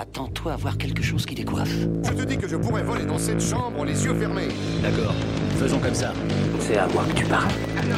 [0.00, 1.76] Attends-toi à voir quelque chose qui décoiffe.
[2.04, 4.46] Je te dis que je pourrais voler dans cette chambre les yeux fermés.
[4.80, 5.12] D'accord,
[5.56, 6.12] faisons comme ça.
[6.60, 7.50] C'est à moi que tu parles.
[7.76, 7.96] Allô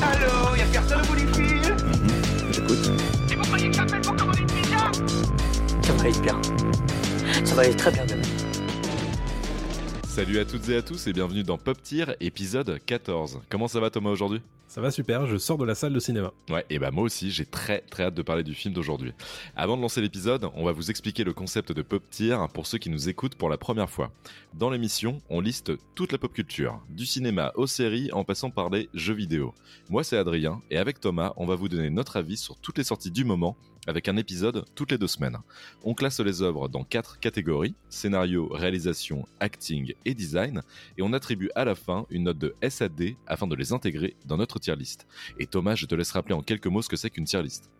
[0.00, 1.76] Allô Y'a personne au bout du fil
[2.50, 2.92] J'écoute.
[3.30, 4.90] Et vous croyez que j'appelle pour commander une pizza
[5.82, 6.40] Ça va aller bien.
[7.44, 8.22] Ça va aller très bien demain.
[10.08, 13.40] Salut à toutes et à tous et bienvenue dans Pop Tier, épisode 14.
[13.50, 14.40] Comment ça va Thomas aujourd'hui?
[14.72, 16.32] Ça va super, je sors de la salle de cinéma.
[16.48, 19.12] Ouais, et bah moi aussi, j'ai très très hâte de parler du film d'aujourd'hui.
[19.54, 22.78] Avant de lancer l'épisode, on va vous expliquer le concept de Pop Tier pour ceux
[22.78, 24.12] qui nous écoutent pour la première fois.
[24.54, 28.70] Dans l'émission, on liste toute la pop culture, du cinéma aux séries en passant par
[28.70, 29.52] les jeux vidéo.
[29.90, 32.84] Moi c'est Adrien et avec Thomas, on va vous donner notre avis sur toutes les
[32.84, 35.38] sorties du moment avec un épisode toutes les deux semaines.
[35.82, 40.62] On classe les œuvres dans quatre catégories, scénario, réalisation, acting et design,
[40.98, 44.36] et on attribue à la fin une note de SAD afin de les intégrer dans
[44.36, 45.06] notre tier list.
[45.38, 47.70] Et Thomas, je te laisse rappeler en quelques mots ce que c'est qu'une tier list.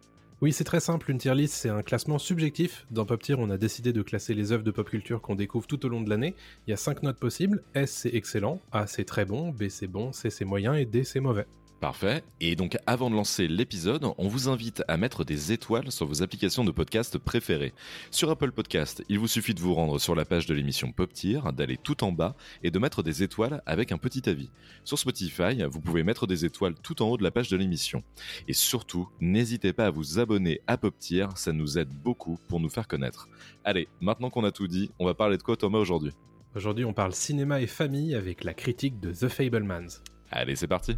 [0.42, 2.84] Oui, c'est très simple, une tier list, c'est un classement subjectif.
[2.91, 5.69] Dans Pop Tier, on a décidé de classer les œuvres de pop culture qu'on découvre
[5.69, 6.34] tout au long de l'année.
[6.66, 7.62] Il y a cinq notes possibles.
[7.75, 11.05] S, c'est excellent, A, c'est très bon, B, c'est bon, C, c'est moyen, et D,
[11.05, 11.47] c'est mauvais.
[11.83, 12.22] Parfait.
[12.41, 16.22] Et donc avant de lancer l'épisode, on vous invite à mettre des étoiles sur vos
[16.22, 17.74] applications de podcast préférées.
[18.12, 21.12] Sur Apple Podcast, il vous suffit de vous rendre sur la page de l'émission Pop
[21.12, 24.48] Tier, d'aller tout en bas et de mettre des étoiles avec un petit avis.
[24.84, 28.05] Sur Spotify, vous pouvez mettre des étoiles tout en haut de la page de l'émission.
[28.46, 32.61] Et surtout, n'hésitez pas à vous abonner à Pop Tier, ça nous aide beaucoup pour
[32.61, 33.28] nous faire connaître.
[33.64, 36.12] Allez, maintenant qu'on a tout dit, on va parler de quoi Thomas aujourd'hui?
[36.55, 40.00] Aujourd'hui, on parle cinéma et famille avec la critique de The Fablemans.
[40.30, 40.96] Allez, c'est parti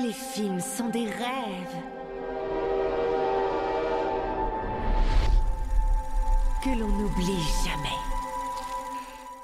[0.00, 1.76] Les films sont des rêves.
[6.64, 7.98] Que l'on n'oublie jamais.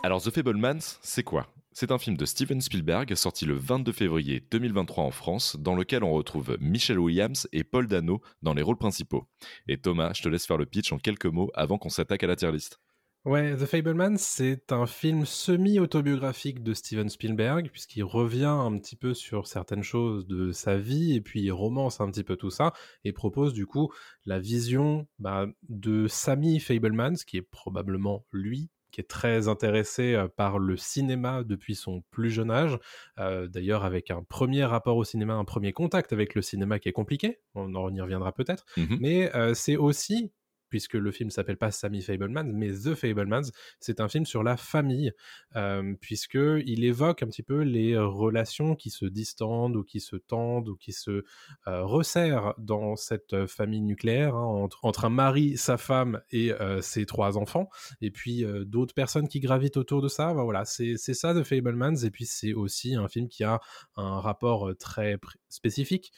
[0.02, 1.48] Alors The Fablemans, c'est quoi?
[1.72, 6.02] C'est un film de Steven Spielberg sorti le 22 février 2023 en France, dans lequel
[6.02, 9.26] on retrouve Michelle Williams et Paul Dano dans les rôles principaux.
[9.66, 12.26] Et Thomas, je te laisse faire le pitch en quelques mots avant qu'on s'attaque à
[12.26, 12.80] la tier list.
[13.24, 19.12] Ouais, The Fablemans, c'est un film semi-autobiographique de Steven Spielberg, puisqu'il revient un petit peu
[19.12, 22.72] sur certaines choses de sa vie, et puis il romance un petit peu tout ça,
[23.04, 23.92] et propose du coup
[24.24, 30.28] la vision bah, de Sammy Fablemans, qui est probablement lui, qui est très intéressé euh,
[30.28, 32.78] par le cinéma depuis son plus jeune âge,
[33.18, 36.88] euh, d'ailleurs avec un premier rapport au cinéma, un premier contact avec le cinéma qui
[36.88, 38.96] est compliqué, on en y reviendra peut-être, Mhm.
[39.00, 40.32] mais euh, c'est aussi
[40.68, 44.56] puisque le film s'appelle pas Sammy Fablemans, mais The Fablemans, c'est un film sur la
[44.56, 45.12] famille,
[45.56, 50.16] euh, puisque il évoque un petit peu les relations qui se distendent ou qui se
[50.16, 51.24] tendent ou qui se
[51.66, 57.06] euh, resserrent dans cette famille nucléaire hein, entre, un mari, sa femme et euh, ses
[57.06, 57.68] trois enfants,
[58.00, 60.32] et puis euh, d'autres personnes qui gravitent autour de ça.
[60.32, 63.60] Voilà, c'est ça The Fablemans, et puis c'est aussi un film qui a
[63.96, 65.18] un rapport très
[65.48, 66.12] spécifique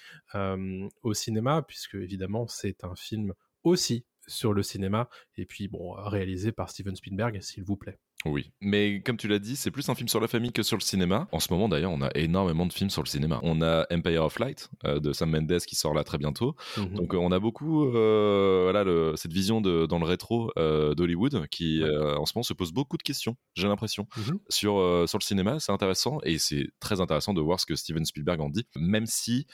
[1.03, 3.33] au cinéma, puisque évidemment c'est un film
[3.65, 7.99] aussi sur le cinéma, et puis bon, réalisé par Steven Spielberg, s'il vous plaît.
[8.27, 10.77] Oui, mais comme tu l'as dit, c'est plus un film sur la famille que sur
[10.77, 11.27] le cinéma.
[11.33, 13.41] En ce moment d'ailleurs, on a énormément de films sur le cinéma.
[13.43, 16.55] On a Empire of Light euh, de Sam Mendes qui sort là très bientôt.
[16.77, 16.95] Mhm.
[16.97, 21.47] Donc euh, on a beaucoup euh, voilà, le- cette vision de, dans le rétro d'Hollywood
[21.49, 24.07] qui en ce moment se pose beaucoup de questions, j'ai l'impression.
[24.19, 24.39] Mhm.
[24.51, 28.05] Sur, sur le cinéma, c'est intéressant et c'est très intéressant de voir ce que Steven
[28.05, 29.47] Spielberg en dit, même si,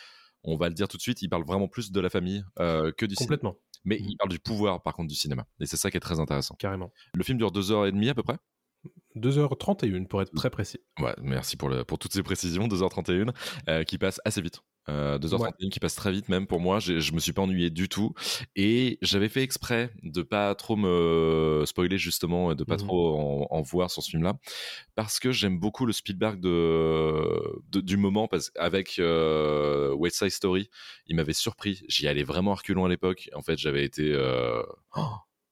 [0.42, 3.06] on va le dire tout de suite, il parle vraiment plus de la famille que
[3.06, 3.36] du cinéma.
[3.86, 4.06] Mais Mhm.
[4.10, 5.46] il parle du pouvoir par contre du cinéma.
[5.60, 6.54] Et c'est ça qui est très intéressant.
[6.58, 6.92] carrément.
[7.14, 8.36] Le film dure deux heures et demie à peu près
[9.16, 10.78] 2h31 pour être très précis.
[11.00, 12.68] Ouais, merci pour, le, pour toutes ces précisions.
[12.68, 13.32] 2h31
[13.68, 14.60] euh, qui passe assez vite.
[14.88, 16.78] Euh, 2h31 qui passe très vite même pour moi.
[16.78, 18.14] J'ai- Je me suis pas ennuyé du tout.
[18.54, 22.86] Et j'avais fait exprès de pas trop me spoiler justement, et de pas Mhm.
[22.86, 24.34] trop en, en voir sur ce film-là.
[24.94, 28.28] Parce que j'aime beaucoup le Spielberg de, de- du moment.
[28.28, 30.70] Parce qu'avec euh, West Side Story,
[31.06, 31.82] il m'avait surpris.
[31.88, 33.28] J'y allais vraiment reculons à l'époque.
[33.34, 34.12] En fait, j'avais été...
[34.12, 34.62] euh,
[34.96, 35.02] oh,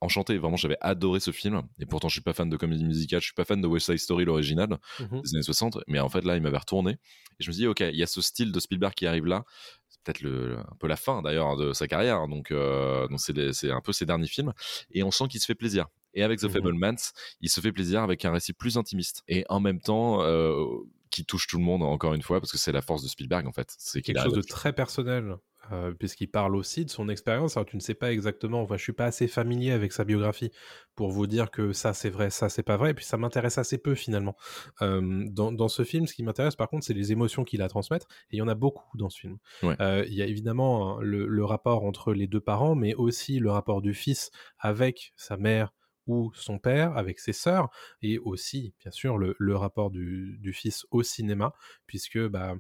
[0.04, 1.62] enchanté, vraiment j'avais adoré ce film.
[1.78, 3.86] Et pourtant je suis pas fan de comédie musicale, je suis pas fan de West
[3.86, 5.20] Side Story l'original, Mhm.
[5.22, 6.92] des années 60, mais en fait là il m'avait retourné.
[6.92, 9.44] Et je me dis ok il y a ce style de Spielberg qui arrive là,
[9.88, 13.20] c'est peut-être le, un peu la fin d'ailleurs de sa carrière, hein, donc euh, donc
[13.20, 14.52] c'est un peu ses derniers films.
[14.90, 15.86] Et on sent qu'il se fait plaisir.
[16.16, 16.50] Et avec The Mhm.
[16.50, 16.96] Fablemans,
[17.40, 19.22] il se fait plaisir avec un récit plus intimiste.
[19.26, 20.64] Et en même temps euh,
[21.10, 23.46] qui touche tout le monde encore une fois parce que c'est la force de Spielberg
[23.46, 25.36] en fait, c'est Quelque chose de très personnel,
[25.72, 27.56] euh, puisqu'il parle aussi de son expérience.
[27.56, 30.50] Alors tu ne sais pas exactement, enfin je suis pas assez familier avec sa biographie
[30.94, 33.58] pour vous dire que ça c'est vrai, ça c'est pas vrai, et puis ça m'intéresse
[33.58, 34.36] assez peu finalement.
[34.82, 37.64] Euh, dans, dans ce film, ce qui m'intéresse par contre, c'est les émotions qu'il a
[37.64, 39.38] à transmettre, et il y en a beaucoup dans ce film.
[39.62, 39.76] Ouais.
[39.80, 43.38] Euh, Il y a évidemment hein, le, le rapport entre les deux parents, mais aussi
[43.38, 45.72] le rapport du fils avec sa mère
[46.06, 47.70] ou son père, avec ses sœurs,
[48.02, 51.54] et aussi, bien sûr, le, le rapport du, du fils au cinéma,
[51.86, 52.54] puisque bah,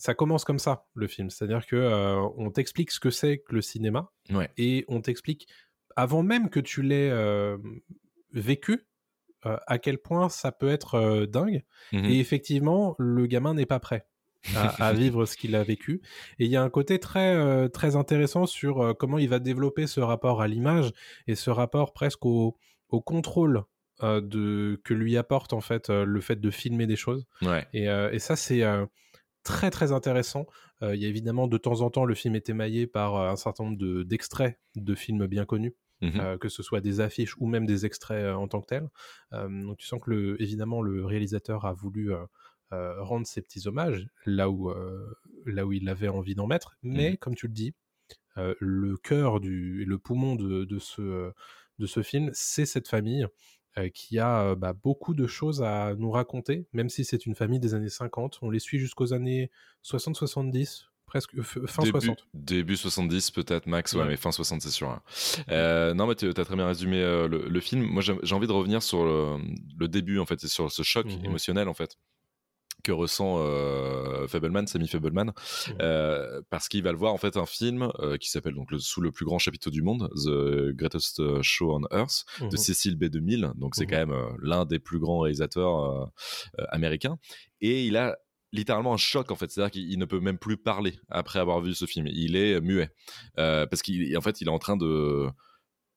[0.00, 3.54] ça commence comme ça le film, c'est-à-dire que euh, on t'explique ce que c'est que
[3.54, 4.48] le cinéma Ouais.
[4.56, 5.46] et on t'explique
[5.96, 7.58] avant même que tu l'aies euh,
[8.32, 8.86] vécu
[9.46, 11.64] euh, à quel point ça peut être dingue.
[11.92, 12.04] Mhm.
[12.06, 14.06] Et effectivement, le gamin n'est pas prêt
[14.54, 16.00] à, à vivre ce qu'il a vécu.
[16.38, 19.38] Et il y a un côté très, euh, très intéressant sur euh, comment il va
[19.38, 20.92] développer ce rapport à l'image
[21.26, 22.56] et ce rapport presque au,
[22.88, 23.64] au contrôle
[24.02, 27.26] euh, de, que lui apporte en fait le fait de filmer des choses.
[27.42, 27.66] Ouais.
[27.72, 28.62] Et, et ça, c'est
[29.42, 30.46] très très intéressant.
[30.82, 33.30] Euh, Il y a évidemment de temps en temps, le film est émaillé par euh,
[33.30, 35.74] un certain nombre de- d'extraits de, films bien connus.
[36.02, 36.12] Mhm.
[36.18, 38.88] Euh, que ce soit des affiches ou même des extraits euh, en tant que tels.
[39.32, 42.10] Donc tu sens que le, évidemment le réalisateur a voulu
[42.70, 44.72] rendre ses petits hommages là où,
[45.44, 47.74] là où il avait envie d'en mettre, mais comme tu le dis,
[48.36, 51.32] le cœur du, et le poumon de, de ce,
[51.78, 53.26] de ce film, c'est cette famille
[53.94, 57.60] qui a euh, bah, beaucoup de choses à nous raconter, même si c'est une famille
[57.60, 58.38] des années 50.
[58.42, 59.50] On les suit jusqu'aux années
[59.84, 62.26] 60-70, presque euh, fin début, 60.
[62.34, 64.08] Début 70 peut-être max, ouais, Ouais.
[64.08, 64.88] mais fin 60 c'est sûr.
[64.90, 65.02] hein.
[65.50, 67.82] Euh, non mais tu as très bien résumé euh, le, le film.
[67.82, 69.36] Moi j'ai envie de revenir sur le,
[69.78, 71.24] le début en fait, et sur ce choc Mhm.
[71.24, 71.96] émotionnel en fait
[72.82, 75.32] que ressent euh, Fableman, Sammy Fableman,
[75.80, 78.78] euh, parce qu'il va le voir en fait un film euh, qui s'appelle donc le,
[78.78, 82.56] sous le plus grand chapiteau du monde, The Greatest Show on Earth, de Mhm.
[82.56, 83.52] Cécile B2000.
[83.56, 83.90] Donc c'est Mhm.
[83.90, 86.10] quand même euh, l'un des plus grands réalisateurs
[86.70, 87.18] américains.
[87.60, 88.16] Et il a
[88.52, 91.60] littéralement un choc en fait, c'est-à-dire qu'il il ne peut même plus parler après avoir
[91.60, 92.06] vu ce film.
[92.08, 92.90] Il est muet
[93.36, 95.28] parce qu'en fait il est en train de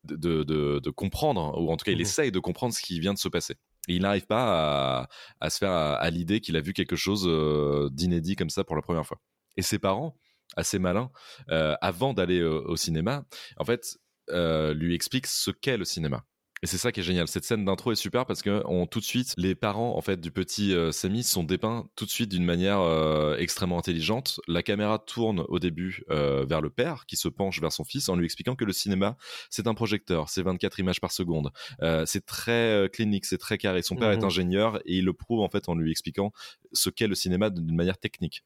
[0.06, 2.02] de, de, de- de comprendre, ou en tout cas il Mhm.
[2.02, 3.56] essaye de comprendre ce qui vient de se passer.
[3.88, 5.10] Il n'arrive pas
[5.40, 8.76] à, se faire à, l'idée qu'il a vu quelque chose euh, d'inédit comme ça pour
[8.76, 9.20] la première fois.
[9.58, 10.18] Et ses parents,
[10.56, 11.12] assez malins,
[11.50, 13.26] euh, avant d'aller euh, au cinéma,
[13.58, 13.98] en fait,
[14.30, 16.24] lui expliquent ce qu'est le cinéma.
[16.64, 17.28] Et c'est ça qui est génial.
[17.28, 20.22] Cette scène d'intro est super parce que on, tout de suite, les parents en fait
[20.22, 24.40] du petit euh, Samy sont dépeints tout de suite d'une manière euh, extrêmement intelligente.
[24.48, 28.08] La caméra tourne au début euh, vers le père qui se penche vers son fils
[28.08, 29.18] en lui expliquant que le cinéma
[29.50, 31.52] c'est un projecteur, c'est 24 images par seconde.
[31.82, 33.82] Euh, c'est très euh, clinique, c'est très carré.
[33.82, 34.24] Son père est Mhm.
[34.24, 36.32] ingénieur et il le prouve en fait en lui expliquant
[36.72, 38.46] ce qu'est le cinéma d'une manière technique.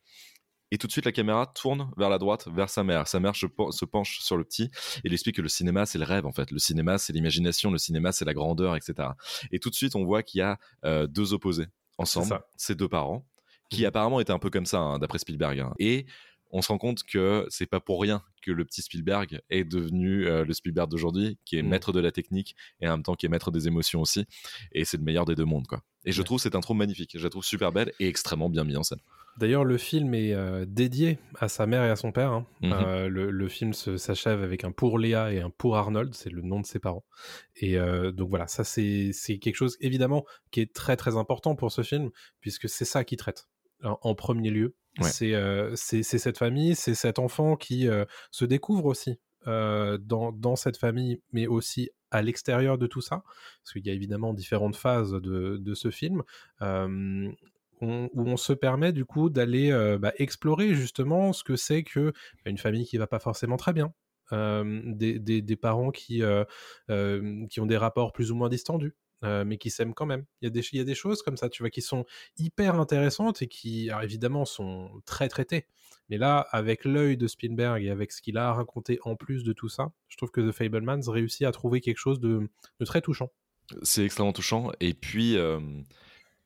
[0.72, 3.08] Et tout de suite, la caméra tourne vers la droite, vers sa mère.
[3.08, 4.70] Sa mère se, pen- se penche sur le petit
[5.04, 6.52] et lui explique que le cinéma, c'est le rêve, en fait.
[6.52, 7.72] Le cinéma, c'est l'imagination.
[7.72, 9.10] Le cinéma, c'est la grandeur, etc.
[9.52, 11.68] Et tout de suite, on voit qu'il y a euh, deux opposés
[11.98, 13.26] ensemble, ces deux parents,
[13.70, 13.88] qui Mhm.
[13.88, 15.60] apparemment étaient un peu comme ça, hein, d'après Spielberg.
[15.60, 15.74] hein.
[15.80, 16.06] Et
[16.52, 20.26] on se rend compte que c'est pas pour rien que le petit Spielberg est devenu
[20.28, 21.70] euh, le Spielberg d'aujourd'hui, qui est Mhm.
[21.70, 24.26] maître de la technique et en même temps qui est maître des émotions aussi.
[24.74, 25.82] Et c'est le meilleur des deux mondes, quoi.
[26.06, 26.26] Et je Ouais.
[26.26, 27.12] trouve cette intro magnifique.
[27.18, 29.00] Je la trouve super belle et extrêmement bien mise en scène.
[29.38, 32.32] D'ailleurs, le film est euh, dédié à sa mère et à son père.
[32.32, 32.48] hein.
[32.62, 32.72] Mhm.
[32.74, 36.42] Euh, le, le film s'achève avec un pour Léa et un pour Arnold, c'est le
[36.42, 37.06] nom de ses parents.
[37.56, 41.72] Et euh, donc voilà, ça c'est quelque chose évidemment qui est très très important pour
[41.72, 42.10] ce film,
[42.42, 43.48] puisque c'est ça qui traite
[43.84, 44.76] en, en premier lieu.
[45.00, 45.10] Ouais.
[45.76, 47.88] C'est cette famille, c'est cet enfant qui
[48.32, 53.24] se découvre aussi dans, dans cette famille, mais aussi à l'extérieur de tout ça,
[53.62, 56.24] parce qu'il y a évidemment différentes phases de, de ce film.
[56.62, 57.30] Euh,
[57.82, 61.84] on- où on se permet du coup d'aller euh, bah, explorer justement ce que c'est
[61.84, 62.12] que
[62.44, 63.94] bah, une famille qui va pas forcément très bien,
[64.32, 66.44] des, parents qui, euh,
[67.50, 68.96] qui ont des rapports plus ou moins distendus.
[69.24, 70.26] euh, mais qui s'aiment quand même.
[70.42, 72.06] Il y, a des, choses comme ça, tu vois, qui sont
[72.38, 75.66] hyper intéressantes et qui, évidemment, sont très traitées.
[76.10, 79.54] Mais là, avec l'œil de Spielberg et avec ce qu'il a raconté en plus de
[79.54, 82.48] tout ça, je trouve que The Fablemans réussit à trouver quelque chose de,
[82.80, 83.32] de très touchant.
[83.82, 84.72] C'est extrêmement touchant.
[84.80, 85.36] Et puis,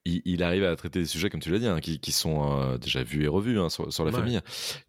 [0.05, 2.59] il, il arrive à traiter des sujets, comme tu l'as dit, hein, qui, qui sont
[2.59, 4.17] euh, déjà vus et revus hein, sur, sur la Ouais.
[4.17, 4.39] famille.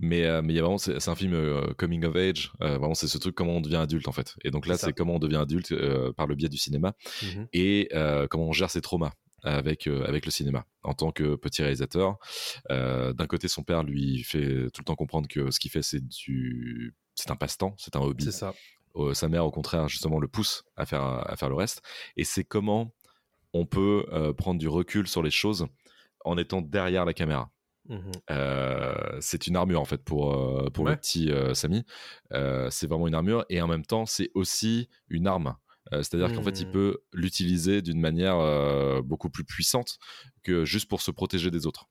[0.01, 2.53] Mais euh, mais il y a vraiment, c'est un film euh, coming of age.
[2.61, 4.35] Vraiment, c'est ce truc comment on devient adulte en fait.
[4.45, 5.75] Et donc là, C'est comment on devient adulte
[6.17, 7.47] par le biais du cinéma Mhm.
[7.53, 7.89] et
[8.31, 9.13] comment on gère ses traumas
[9.45, 12.17] avec euh, avec le cinéma en tant que petit réalisateur.
[12.71, 15.83] Euh, D'un côté, son père lui fait tout le temps comprendre que ce qu'il fait,
[15.83, 18.25] c'est du c'est un passe-temps, c'est un hobby.
[18.25, 18.55] C'est ça.
[18.97, 21.83] Euh, sa mère, au contraire, justement, le pousse à faire, à faire le reste.
[22.17, 22.95] Et c'est comment
[23.53, 25.67] on peut euh, prendre du recul sur les choses
[26.25, 27.51] en étant derrière la caméra.
[27.89, 28.13] Mhm.
[28.31, 31.85] Euh, c'est une armure, en fait, pour, euh, pour le petit euh, Samy.
[32.31, 33.45] C'est vraiment une armure.
[33.49, 35.57] Et en même temps, c'est aussi une arme.
[35.91, 36.73] C'est-à-dire qu'en fait, il Mhm.
[36.73, 39.99] peut l'utiliser d'une manière beaucoup plus puissante
[40.43, 41.89] que juste pour se protéger des autres.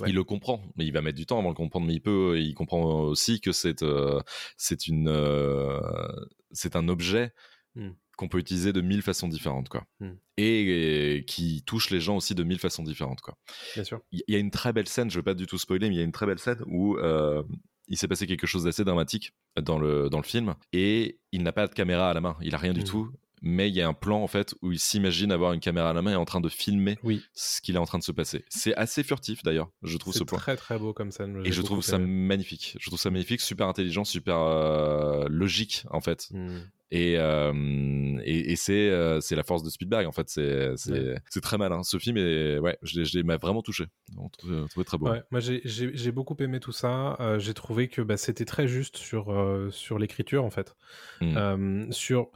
[0.00, 0.08] Ouais.
[0.08, 1.86] Il le comprend, mais il va mettre du temps avant de le comprendre.
[1.86, 4.20] Mais il peut, il comprend aussi que c'est euh,
[4.56, 5.78] c'est une euh,
[6.52, 7.32] c'est un objet
[7.76, 7.90] Mm.
[8.20, 9.86] Qu'on peut utiliser de mille façons différentes, quoi.
[10.00, 10.10] Mm.
[10.36, 13.34] Et, et qui touche les gens aussi de mille façons différentes, quoi.
[13.74, 14.00] Bien sûr.
[14.12, 15.98] Il y a une très belle scène, je veux pas du tout spoiler, mais il
[15.98, 17.42] y a une très belle scène où euh,
[17.88, 21.52] il s'est passé quelque chose d'assez dramatique dans le, dans le film et il n'a
[21.52, 22.86] pas de caméra à la main, il a rien du Mhm.
[22.86, 23.10] tout.
[23.42, 25.92] Mais il y a un plan en fait où il s'imagine avoir une caméra à
[25.92, 27.22] la main et en train de filmer Oui.
[27.32, 28.44] ce qu'il est en train de se passer.
[28.48, 30.38] C'est assez furtif d'ailleurs, je trouve ce C'est plan.
[30.38, 31.40] très très beau comme scène.
[31.44, 32.06] Et je trouve ça aimé.
[32.06, 32.76] magnifique.
[32.80, 36.28] Je trouve ça magnifique, super intelligent, super euh, logique en fait.
[36.32, 36.58] Hmm.
[36.92, 40.28] Et, euh, et, et c'est euh, c'est la force de Spielberg en fait.
[40.28, 41.84] C'est c'est c'est très malin.
[41.84, 43.84] Ce film est ouais, je l'ai- je l'ai- m'a vraiment touché.
[44.18, 45.08] On trouvait, très beau.
[45.08, 47.16] Ouais, moi j'ai- j'ai j'ai beaucoup aimé tout ça.
[47.20, 49.32] Euh, j'ai trouvé que bah, c'était très juste sur,
[49.70, 50.74] sur l'écriture en fait.
[51.20, 51.36] Mm.
[51.36, 52.30] Euh, sur,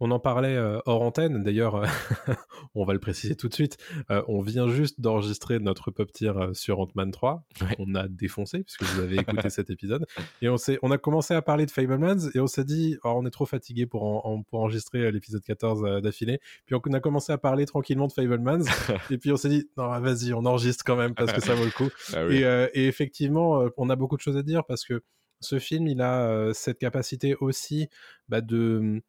[0.00, 1.42] on en parlait euh, hors antenne.
[1.42, 1.86] D'ailleurs, euh,
[2.74, 3.76] on va le préciser tout de suite.
[4.10, 7.44] Euh, on vient juste d'enregistrer notre pop euh, sur Ant-Man 3.
[7.62, 7.76] Ouais.
[7.78, 10.06] On a défoncé puisque vous avez écouté cet épisode.
[10.42, 13.26] Et on, on a commencé à parler de Fablemans et on s'est dit, oh, on
[13.26, 16.38] est trop fatigué pour, en- en- pour enregistrer l'épisode 14 euh, d'affilée.
[16.66, 18.64] Puis on a commencé à parler tranquillement de Fablemans.
[19.10, 21.64] et puis on s'est dit, non, vas-y, on enregistre quand même parce que ça vaut
[21.64, 21.88] le coup.
[22.14, 22.36] Ah oui.
[22.36, 25.02] Et, et effectivement, on a beaucoup de choses à dire parce que
[25.40, 27.88] ce film, il a cette capacité aussi
[28.28, 29.02] bah, de,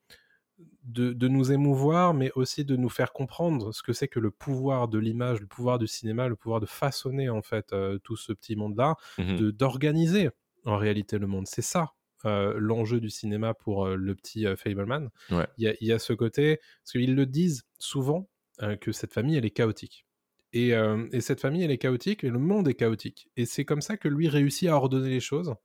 [0.83, 4.31] de, de nous émouvoir, mais aussi de nous faire comprendre ce que c'est que le
[4.31, 8.15] pouvoir de l'image, le pouvoir du cinéma, le pouvoir de façonner en fait euh, tout
[8.17, 10.29] ce petit monde-là, de d'organiser
[10.65, 11.47] en réalité le monde.
[11.47, 11.91] C'est ça.
[12.25, 15.09] euh, l'enjeu du cinéma pour euh, le petit Fableman.
[15.31, 15.47] Ouais.
[15.57, 18.29] Il y, a, il y a ce côté, parce qu'ils le disent souvent,
[18.81, 20.05] que cette famille, elle est chaotique.
[20.51, 20.71] Et,
[21.13, 23.29] et cette famille, elle est chaotique, et le monde est chaotique.
[23.37, 25.55] Et c'est comme ça que lui réussit à ordonner les choses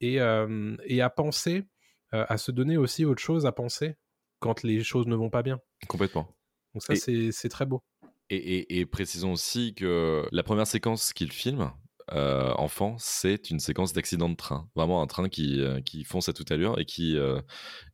[0.00, 1.68] et, et à penser,
[2.10, 3.94] à se donner aussi autre chose à penser
[4.44, 5.58] quand les choses ne vont pas bien.
[5.88, 6.28] Complètement.
[6.74, 7.82] Donc ça, c'est très beau.
[8.30, 11.72] Et, et- et précisons aussi que la première séquence qu'il filme,
[12.12, 14.68] euh, enfant, c'est une séquence d'accident de train.
[14.76, 17.40] Vraiment un train qui, euh, qui fonce à toute allure et qui, euh,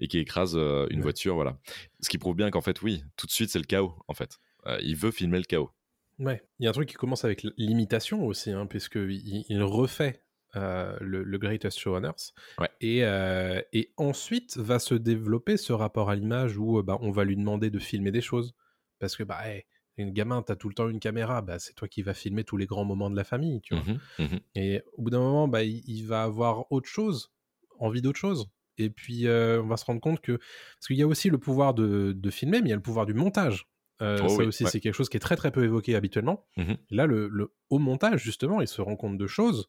[0.01, 1.03] et qui écrase euh, une Ouais.
[1.05, 1.35] voiture.
[1.37, 1.59] Voilà.
[2.01, 3.95] Ce qui prouve bien qu'en fait, oui, tout de suite, c'est le chaos.
[4.09, 4.39] En fait,
[4.83, 5.71] il veut filmer le chaos.
[6.19, 6.43] Ouais.
[6.59, 10.23] Il y a un truc qui commence avec l'imitation aussi, hein, puisqu'il il refait
[10.57, 12.33] euh, le, le Greatest Show on Earth.
[12.59, 12.69] Ouais.
[12.81, 17.11] Et, euh, et ensuite va se développer ce rapport à l'image où euh, bah, on
[17.11, 18.55] va lui demander de filmer des choses.
[18.99, 19.65] Parce que, bah, hey,
[19.97, 22.57] une gamin, t'as tout le temps une caméra, bah, c'est toi qui vas filmer tous
[22.57, 23.85] les grands moments de la famille, tu vois.
[23.85, 24.41] Mhm, mhm.
[24.55, 27.33] Et au bout d'un moment, bah, il, il va avoir autre chose,
[27.79, 28.47] envie d'autre chose.
[28.79, 30.33] Et puis, euh, on va se rendre compte que.
[30.33, 32.83] Parce qu'il y a aussi le pouvoir de, de filmer, mais il y a le
[32.83, 33.67] pouvoir du montage.
[34.03, 34.71] Euh, Oh ça oui, aussi, ouais.
[34.71, 36.47] c'est quelque chose qui est très très peu évoqué habituellement.
[36.57, 39.69] Et là, le, le- au montage, justement, il se rend compte de choses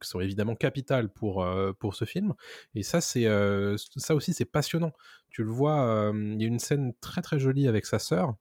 [0.00, 2.34] qui sont évidemment capitales pour, euh, pour ce film.
[2.74, 4.92] Et ça, c'est euh, ça aussi, c'est passionnant.
[5.30, 8.34] Tu le vois, il y a une scène très très jolie avec sa sœur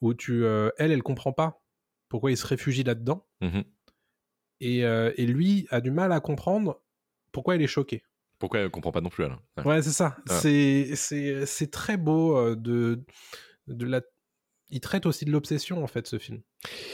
[0.00, 1.62] où tu, euh, elle, elle comprend pas
[2.08, 3.26] pourquoi il se réfugie là-dedans.
[3.40, 3.64] Mhm.
[4.60, 6.82] Et, et lui a du mal à comprendre
[7.32, 8.02] pourquoi il est choqué.
[8.38, 9.64] Pourquoi elle comprend pas non plus elle Ouais.
[9.64, 10.16] Ouais, c'est ça.
[10.28, 10.36] Ouais.
[10.36, 13.04] C'est, c'est, c'est très beau de,
[13.66, 14.00] de la.
[14.70, 16.42] Il traite aussi de l'obsession en fait ce film.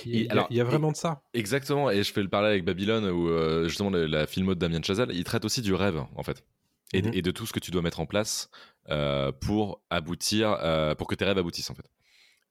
[0.07, 1.23] Il, Et alors, il y a et- vraiment de ça.
[1.35, 1.91] Exactement.
[1.91, 4.81] Et je fais le parallèle avec Babylone où euh, justement la, la filmo de Damien
[4.83, 6.45] Chazelle, il traite aussi du rêve en fait.
[6.93, 7.11] Et, Mhm.
[7.15, 8.49] et de tout ce que tu dois mettre en place
[8.91, 11.91] euh, pour aboutir, euh, pour que tes rêves aboutissent en fait.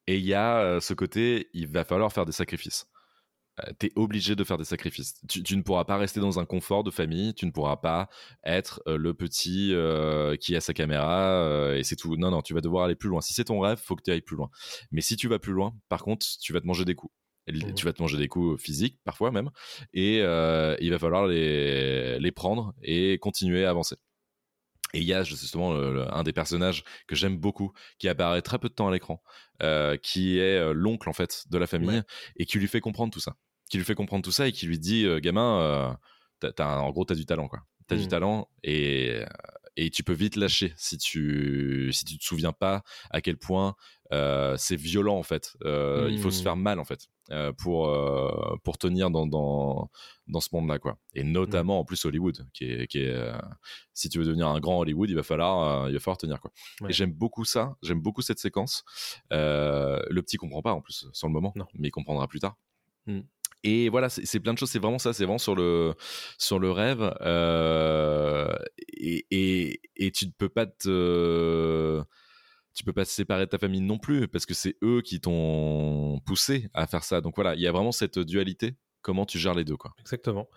[0.08, 2.88] Et il y a ce côté, il va falloir faire des sacrifices.
[3.60, 5.16] Euh, T'es obligé de faire des sacrifices.
[5.28, 7.34] Tu, tu ne pourras pas rester dans un confort de famille.
[7.34, 8.10] Tu ne pourras pas
[8.44, 12.16] être euh, le petit euh, qui a sa caméra euh, et c'est tout.
[12.18, 13.22] Non, non, tu vas devoir aller plus loin.
[13.22, 14.50] Si c'est ton rêve, faut que tu ailles plus loin.
[14.92, 17.14] Mais si tu vas plus loin, par contre, tu vas te manger des coups.
[17.48, 17.74] Mhm.
[17.76, 19.50] Tu vas te manger des coups physiques, parfois même.
[19.94, 23.98] Et il va falloir les, les prendre et continuer à avancer.
[24.94, 28.42] Et il y a justement le- le- un des personnages que j'aime beaucoup, qui apparaît
[28.42, 29.24] très peu de temps à l'écran,
[29.64, 32.04] euh, qui est euh, l'oncle en fait de la famille, Ouais.
[32.38, 33.36] et qui lui fait comprendre tout ça.
[33.70, 35.94] Qui lui fait comprendre tout ça et qui lui dit, euh, gamin, euh,
[36.40, 37.60] t'as- t'as un- en gros, t'as du talent, quoi.
[37.88, 38.08] T'as du Mm.
[38.08, 39.24] talent et,
[39.76, 43.76] et tu peux vite lâcher si tu si tu te souviens pas à quel point
[44.12, 45.56] euh, c'est violent en fait.
[45.66, 47.90] Euh, Il faut se faire mal en fait euh, pour
[48.64, 49.90] pour tenir dans dans
[50.28, 50.98] dans ce monde-là quoi.
[51.16, 53.32] Et notamment en plus Hollywood, qui est qui est
[53.94, 56.52] si tu veux devenir un grand Hollywood, il va falloir il va falloir tenir quoi.
[56.82, 56.92] Ouais.
[56.92, 58.84] Et j'aime beaucoup ça, j'aime beaucoup cette séquence.
[59.32, 61.66] Le petit comprend pas en plus sur le moment, Non.
[61.74, 62.56] mais il comprendra plus tard.
[63.08, 63.22] Mm.
[63.64, 64.70] Et voilà, c'est plein de choses.
[64.70, 65.14] C'est vraiment ça.
[65.14, 65.94] C'est vraiment sur le
[66.38, 67.14] sur le rêve.
[67.22, 68.54] euh,
[68.88, 72.04] et, et tu ne peux pas te
[72.74, 75.22] tu peux pas te séparer de ta famille non plus parce que c'est eux qui
[75.22, 77.22] t'ont poussé à faire ça.
[77.22, 78.76] Donc voilà, il y a vraiment cette dualité.
[79.02, 79.92] Comment tu gères les deux quoi.
[80.00, 80.48] Exactement.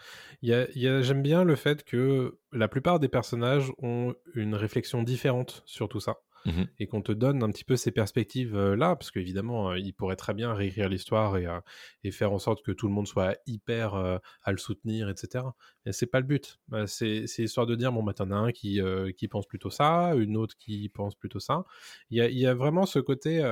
[0.41, 5.99] J'aime bien le fait que la plupart des personnages ont une réflexion différente sur tout
[5.99, 6.19] ça.
[6.47, 6.69] Mhm.
[6.79, 10.33] Et qu'on te donne un petit peu ces perspectives-là, parce qu'évidemment, euh, ils pourraient très
[10.33, 11.61] bien réécrire l'histoire et, euh,
[12.05, 15.45] et faire en sorte que tout le monde soit hyper euh, à le soutenir, etc.
[15.85, 16.59] Mais c'est pas le but.
[16.69, 19.71] Bah, c'est histoire de dire, bon, bah, t'en as un qui, euh, qui pense plutôt
[19.71, 21.65] ça, une autre qui pense plutôt ça.
[22.11, 23.43] Il il y a vraiment ce côté...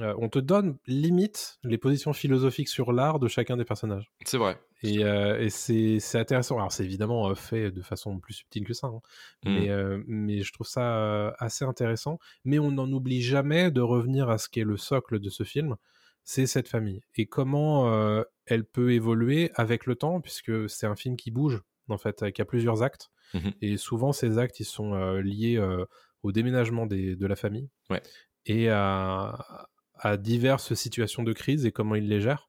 [0.00, 4.10] euh, euh, on te donne limite les positions philosophiques sur l'art de chacun des personnages.
[4.24, 4.58] C'est vrai.
[4.82, 6.56] Et, euh, et c'est c'est intéressant.
[6.56, 9.00] Alors, c'est évidemment euh, fait de façon plus subtile que ça, hein.
[9.44, 9.54] Mm.
[9.54, 12.18] mais, euh, mais je trouve ça euh, assez intéressant.
[12.44, 15.44] Mais on n'en oublie jamais de revenir à ce qui est le socle de ce
[15.44, 15.76] film,
[16.24, 17.02] c'est cette famille.
[17.16, 21.60] Et comment euh, elle peut évoluer avec le temps, puisque c'est un film qui bouge,
[21.88, 23.10] en fait, qui a plusieurs actes.
[23.34, 23.52] Mhm.
[23.60, 25.84] Et souvent, ces actes, ils sont euh, liés euh,
[26.22, 28.02] au déménagement des, de la famille Ouais.
[28.46, 29.68] et à,
[30.02, 32.48] à diverses situations de crise et comment ils les gèrent.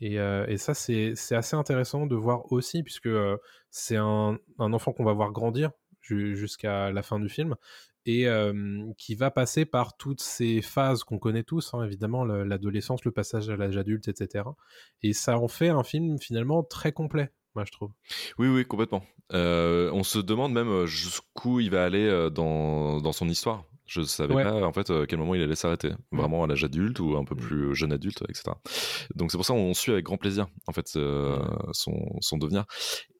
[0.00, 3.36] Et, euh, et ça, c'est assez intéressant de voir aussi, puisque euh,
[3.70, 7.56] c'est un, un enfant qu'on va voir grandir ju- jusqu'à la fin du film,
[8.06, 12.44] et euh, qui va passer par toutes ces phases qu'on connaît tous, hein, évidemment, le-
[12.44, 14.44] l'adolescence, le passage à l'âge adulte, etc.
[15.02, 17.90] Et ça en fait un film finalement très complet, moi je trouve.
[18.38, 19.02] Oui, oui, complètement.
[19.32, 23.64] On se demande même jusqu'où il va aller dans, dans son histoire.
[23.88, 24.44] Je savais Ouais.
[24.44, 25.92] pas en fait à quel moment il allait s'arrêter.
[26.12, 27.38] Vraiment à l'âge adulte ou un peu Mm.
[27.38, 28.52] plus jeune adulte, etc.
[29.14, 31.38] Donc c'est pour ça qu'on suit avec grand plaisir en fait euh,
[31.72, 32.66] son, son devenir.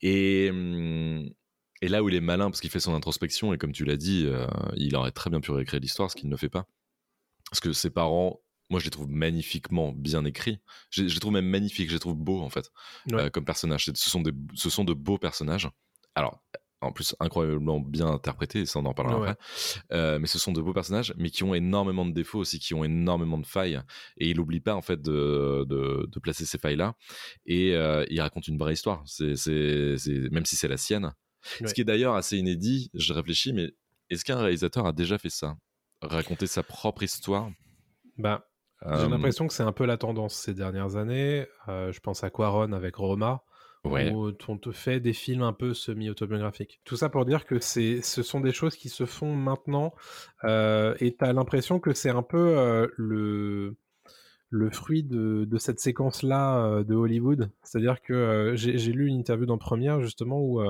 [0.02, 1.28] Et, hum,
[1.80, 3.96] et là où il est malin parce qu'il fait son introspection et comme tu l'as
[3.96, 4.46] dit, euh,
[4.76, 6.66] il aurait très bien pu réécrire l'histoire, ce qu'il ne fait pas.
[7.50, 10.58] Parce que ses parents, moi je les trouve magnifiquement bien écrits.
[10.90, 12.70] Je, je les trouve même magnifiques, je les trouve beaux en fait
[13.10, 13.22] Ouais.
[13.22, 13.86] euh, comme personnages.
[13.94, 15.70] Ce sont, des, ce sont de beaux personnages.
[16.14, 16.42] Alors,
[16.80, 19.28] en plus, incroyablement bien interprétés, ça on en parlera Ouais.
[19.30, 19.42] après.
[19.92, 22.74] Euh, mais ce sont de beaux personnages, mais qui ont énormément de défauts aussi, qui
[22.74, 23.80] ont énormément de failles.
[24.18, 26.94] Et il n'oublie pas en fait de, de, de placer ces failles-là.
[27.46, 31.12] Et euh, il raconte une vraie histoire, c'est, c'est, c'est- même si c'est la sienne.
[31.60, 31.66] Ouais.
[31.68, 33.70] Ce qui est d'ailleurs assez inédit, je réfléchis, mais
[34.10, 35.56] est-ce qu'un réalisateur a déjà fait ça?
[36.00, 37.50] Raconter sa propre histoire?
[38.16, 38.44] Bah,
[38.82, 41.46] J'ai Euh, l'impression que c'est un peu la tendance ces dernières années.
[41.66, 43.42] Je pense à Quaron avec Roma,
[43.84, 44.10] Ouais.
[44.12, 46.80] où on te fait des films un peu semi-autobiographiques.
[46.84, 49.94] Tout ça pour dire que c'est, ce sont des choses qui se font maintenant,
[50.44, 53.76] euh, et tu as l'impression que c'est un peu euh, le,
[54.50, 57.50] le fruit de, de cette séquence-là euh, de Hollywood.
[57.62, 60.60] C'est-à-dire que j'ai, lu une interview dans Première, justement, où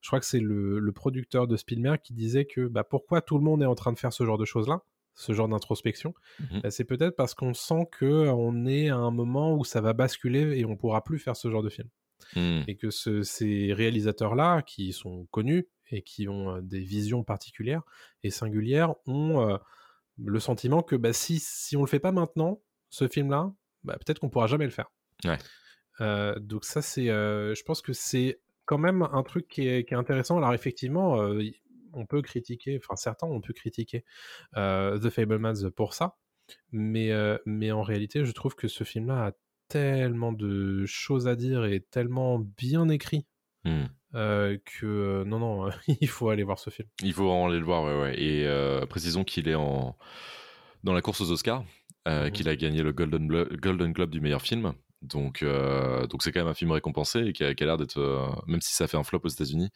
[0.00, 3.38] je crois que c'est le, le producteur de Spielberg qui disait que bah, pourquoi tout
[3.38, 4.82] le monde est en train de faire ce genre de choses-là
[5.18, 6.60] ce genre d'introspection, Mhm.
[6.62, 9.94] bah, c'est peut-être parce qu'on sent que on est à un moment où ça va
[9.94, 11.88] basculer et on pourra plus faire ce genre de film.
[12.34, 17.22] Hmm, Et que ce- ces réalisateurs-là, qui sont connus et qui ont euh, des visions
[17.24, 17.82] particulières
[18.22, 19.56] et singulières, ont euh,
[20.18, 23.52] le sentiment que bah, si, si on le fait pas maintenant, ce film-là,
[23.84, 24.90] bah, peut-être qu'on pourra jamais le faire.
[25.24, 25.38] Ouais.
[26.00, 29.84] Euh, donc ça, c'est, euh, je pense que c'est quand même un truc qui est,
[29.86, 30.36] qui est intéressant.
[30.38, 31.16] Alors effectivement,
[31.92, 34.04] on peut critiquer, enfin certains on peut critiquer
[34.54, 36.16] The Fablemans pour ça,
[36.72, 39.32] mais, euh, mais en réalité, je trouve que ce film-là a
[39.68, 43.26] tellement de choses à dire et tellement bien écrit
[43.64, 43.84] hmm.
[44.14, 46.88] euh, que euh, non, non, il faut aller voir ce film.
[47.02, 48.20] Il faut vraiment aller le voir, ouais, ouais.
[48.20, 49.96] Et euh, précisons qu'il est en
[50.84, 51.64] dans la course aux Oscars,
[52.06, 52.30] Mhm.
[52.30, 54.74] qu'il a gagné le Golden, Glo- Golden Globe du meilleur film.
[55.02, 57.76] Donc, euh, donc c'est quand même un film récompensé et qui a, qui a l'air
[57.76, 59.70] d'être, euh, même si ça fait un flop aux États-Unis,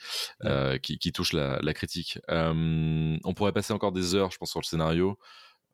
[0.45, 2.19] euh, qui, qui touche la, la critique.
[2.29, 5.19] On pourrait passer encore des heures, je pense, sur le scénario.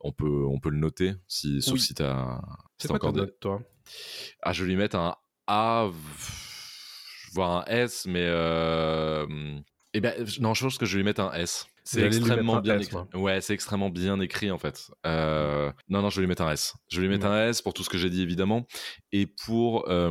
[0.00, 1.80] On peut, on peut le noter, si, sauf Oui.
[1.80, 2.40] si t'as,
[2.78, 3.30] si C'est encore des...
[3.40, 3.60] toi?
[4.42, 5.88] Ah, je vais lui mettre un A,
[7.32, 9.26] voire un S, mais euh...
[9.94, 11.66] eh ben, non, je pense que je vais lui mettre un S.
[11.84, 12.96] C'est extrêmement bien S, écrit.
[12.96, 13.06] moi.
[13.14, 14.90] Ouais, c'est extrêmement bien écrit en fait.
[15.06, 16.74] Euh, Non, non, je vais lui mettre un S.
[16.88, 18.66] Je vais lui mettre un S pour tout ce que j'ai dit évidemment,
[19.12, 20.10] et pour euh,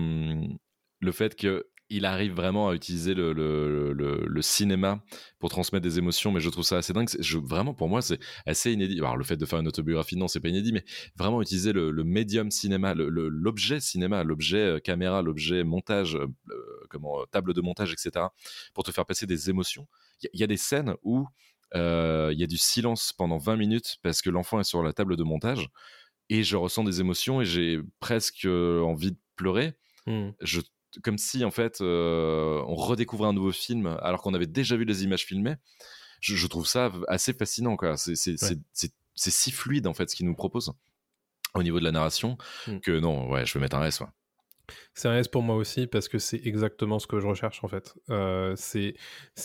[1.02, 5.04] le fait que il arrive vraiment à utiliser le, le, le, le cinéma
[5.40, 7.08] pour transmettre des émotions, mais je trouve ça assez dingue.
[7.20, 8.98] Je, vraiment, pour moi, c'est assez inédit.
[9.00, 10.84] Alors, le fait de faire une autobiographie, non, c'est pas inédit, mais
[11.16, 16.28] vraiment utiliser le, médium cinéma, l'objet cinéma, l'objet euh, caméra, l'objet montage, euh,
[16.90, 18.28] comment, euh, table de montage, etc.,
[18.74, 19.88] pour te faire passer des émotions.
[20.22, 21.28] Il y, a- il y a des scènes où
[21.76, 24.94] euh, il y a du silence pendant 20 minutes parce que l'enfant est sur la
[24.94, 25.68] table de montage
[26.30, 29.74] et je ressens des émotions et j'ai presque envie de pleurer.
[30.08, 30.30] Hmm.
[30.42, 30.62] Je,
[31.04, 34.86] comme si en fait euh, on redécouvrait un nouveau film alors qu'on avait déjà vu
[34.86, 35.56] les images filmées.
[36.22, 37.76] Je, je trouve ça assez fascinant.
[37.78, 37.98] quoi.
[37.98, 40.74] C'est c'est si fluide en fait ce qu'il nous propose
[41.54, 42.80] au niveau de la narration Mm.
[42.80, 44.02] que non, ouais, je vais mettre un S.
[44.02, 44.08] ouais.
[44.94, 47.68] C'est un S pour moi aussi parce que c'est exactement ce que je recherche en
[47.68, 47.94] fait.
[48.10, 48.96] Euh, c'est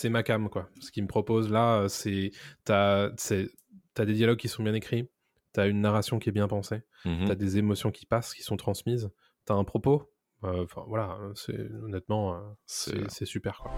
[0.09, 0.69] ma cam quoi.
[0.81, 2.31] Ce qu'il me propose là, c'est
[2.65, 3.49] t'as c'est-
[3.93, 5.07] t'as des dialogues qui sont bien écrits,
[5.53, 7.25] t'as une narration qui est bien pensée, Mhm.
[7.27, 9.09] t'as des émotions qui passent, qui sont transmises,
[9.45, 10.10] t'as un propos.
[10.43, 13.71] Euh, Enfin voilà, c'est honnêtement euh, C'est- super quoi.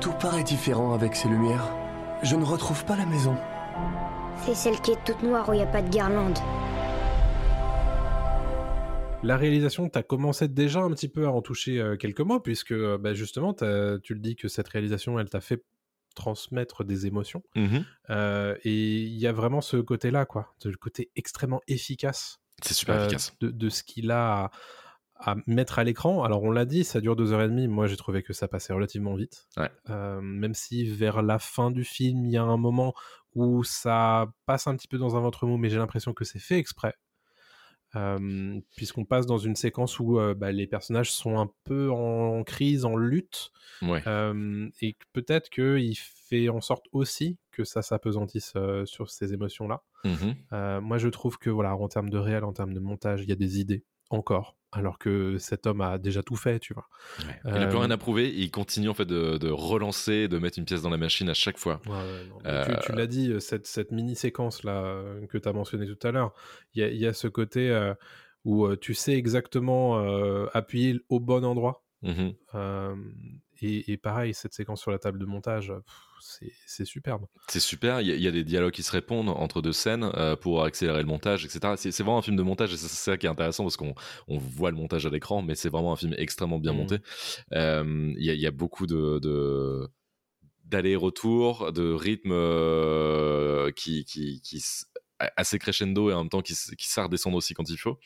[0.00, 1.66] Tout paraît différent avec ces lumières.
[2.22, 3.36] Je ne retrouve pas la maison.
[4.44, 6.38] C'est celle qui est toute noire où il n'y a pas de guirlande.
[9.24, 12.38] La réalisation, tu as commencé déjà un petit peu à en toucher euh, quelques mots,
[12.38, 15.64] puisque euh, bah, justement, t'as- tu le dis que cette réalisation, elle t'a fait
[16.14, 17.42] transmettre des émotions.
[17.56, 17.84] Mhm.
[18.10, 22.96] Euh, et il y a vraiment ce côté-là, quoi, le côté extrêmement efficace C'est super
[22.96, 23.32] euh, efficace.
[23.40, 24.50] de, de ce qu'il a à,
[25.32, 26.22] à mettre à l'écran.
[26.22, 27.68] Alors on l'a dit, ça dure deux heures et demie.
[27.68, 29.46] Moi j'ai trouvé que ça passait relativement vite.
[29.56, 29.70] Ouais.
[29.90, 32.94] Euh, même si vers la fin du film, il y a un moment
[33.34, 36.38] où ça passe un petit peu dans un ventre mou, mais j'ai l'impression que c'est
[36.38, 36.94] fait exprès.
[37.96, 42.44] Euh, puisqu'on passe dans une séquence où euh, bah, les personnages sont un peu en
[42.44, 44.02] crise, en lutte, Ouais.
[44.06, 48.52] euh, et que peut-être qu'il fait en sorte aussi que ça s'apesantisse
[48.84, 49.82] sur ces émotions-là.
[50.52, 53.28] Euh, moi, je trouve que voilà, en termes de réel, en termes de montage, il
[53.28, 56.86] y a des idées encore, alors que cet homme a déjà tout fait, tu vois.
[57.20, 57.40] Ouais.
[57.44, 58.28] Il a plus Euh, rien à prouver.
[58.34, 61.34] Il continue en fait de, de relancer, de mettre une pièce dans la machine à
[61.34, 61.80] chaque fois.
[61.86, 65.48] Ouais, ouais, Euh, Tu, tu l'as dit, euh, cette, cette mini-séquence là euh, que tu
[65.48, 66.32] as mentionné tout à l'heure,
[66.74, 67.94] il y a, il y a ce côté euh,
[68.44, 71.82] où euh, tu sais exactement euh, appuyer au bon endroit.
[72.54, 72.94] Euh,
[73.60, 75.72] et, et pareil, cette séquence sur la table de montage,
[76.20, 77.26] c'est- superbe.
[77.48, 78.00] C'est super.
[78.00, 80.36] Il y, a- il y a des dialogues qui se répondent entre deux scènes euh,
[80.36, 81.74] pour accélérer le montage, etc.
[81.76, 83.94] C'est vraiment un film de montage et c'est ça qui est intéressant parce qu'on
[84.28, 86.78] on voit le montage à l'écran, mais c'est vraiment un film extrêmement bien Mhm.
[86.78, 86.98] monté.
[87.52, 89.88] Euh, Il y, a, il y a beaucoup de, de
[90.64, 94.42] d'aller-retour, de rythme euh, qui, qui,
[95.36, 97.98] assez crescendo et en même temps qui, qui sert redescendre aussi quand il faut.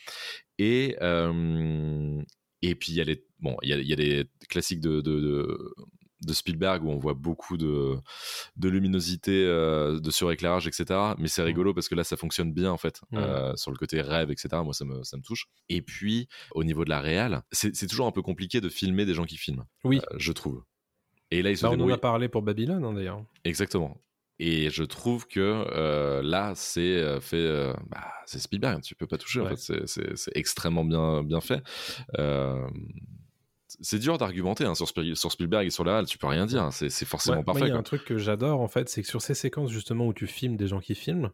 [0.59, 2.21] Et, euh,
[2.67, 4.79] et puis il y a les bon, il y a, il y a les classiques
[4.81, 5.73] de, de, de,
[6.25, 7.97] de Spielberg où on voit beaucoup de,
[8.55, 10.85] de luminosité, euh, de suréclairage, etc.
[11.17, 13.19] Mais c'est rigolo parce que là ça fonctionne bien en fait Mhm.
[13.19, 14.47] euh, sur le côté rêve, etc.
[14.63, 15.47] Moi ça me, ça me touche.
[15.69, 19.13] Et puis au niveau de la réal, c'est toujours un peu compliqué de filmer des
[19.13, 20.63] gens qui filment, Oui, euh, je trouve.
[21.31, 23.25] Et là, ils se Bah, on en a parlé pour Babylone hein, d'ailleurs.
[23.43, 23.99] Exactement.
[24.39, 27.37] Et je trouve que euh, là, c'est euh, fait.
[27.37, 29.41] euh, bah, c'est Spielberg, tu peux pas toucher.
[29.41, 31.61] En fait, c'est- extrêmement bien, bien fait.
[32.17, 32.67] Euh,
[33.79, 36.45] c'est dur d'argumenter hein, sur, Spiel- sur Spielberg et sur la halle, tu peux rien
[36.45, 36.63] dire.
[36.63, 37.61] hein, C'est forcément Ouais, parfait.
[37.61, 37.79] il y a quoi.
[37.79, 40.57] un truc que j'adore en fait, c'est que sur ces séquences justement où tu filmes
[40.57, 41.31] des gens qui filment,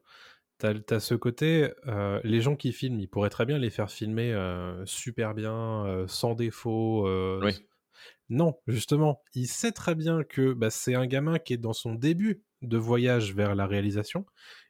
[0.57, 3.89] t'as as ce côté, euh, les gens qui filment, ils pourraient très bien les faire
[3.91, 7.07] filmer euh, super bien, euh, sans défaut.
[7.41, 7.51] Oui.
[8.29, 11.95] Non, justement, il sait très bien que bah, c'est un gamin qui est dans son
[11.95, 14.25] début de voyage vers la réalisation.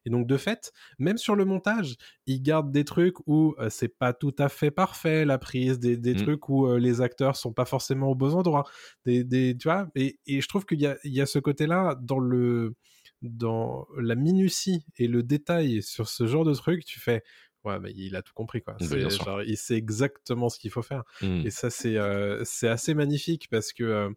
[0.06, 1.96] Et donc, de fait, même sur le montage,
[2.28, 5.98] il garde des trucs où euh, c'est pas tout à fait parfait, la prise, des,
[5.98, 6.18] des Mm.
[6.18, 8.66] trucs où euh, les acteurs sont pas forcément aux beaux endroits.
[9.06, 11.40] Des, des, tu vois et, et je trouve qu'il y a, il y a ce
[11.40, 12.76] côté-là dans le
[13.22, 17.22] dans la minutie et le détail sur ce genre de truc, tu fais
[17.66, 18.78] ouais, mais il a tout compris quoi.
[18.80, 21.04] C'est genre, il sait exactement ce qu'il faut faire.
[21.22, 21.46] Mm.
[21.46, 24.10] Et ça, c'est euh, c'est assez magnifique parce que,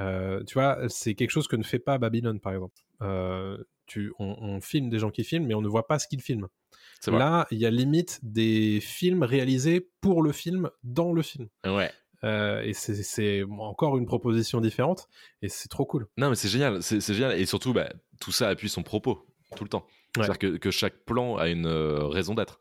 [0.00, 2.74] euh, tu vois, c'est quelque chose que ne fait pas Babylone, par exemple.
[3.02, 6.06] Euh, tu, on, on filme des gens qui filment, mais on ne voit pas ce
[6.08, 6.48] qu'ils filment.
[7.18, 11.48] Là, il y a limite des films réalisés pour le film, dans le film.
[11.64, 11.90] Ouais.
[12.24, 15.08] Euh, et c'est- c'est encore une proposition différente,
[15.40, 16.08] et c'est trop cool.
[16.16, 16.82] Non, mais c'est génial.
[16.82, 17.38] C'est génial.
[17.38, 17.88] Et surtout, bah,
[18.20, 19.24] tout ça appuie son propos
[19.56, 19.86] tout le temps.
[20.16, 20.24] Ouais.
[20.24, 22.58] C'est-à-dire que, que chaque plan a une euh, raison d'être.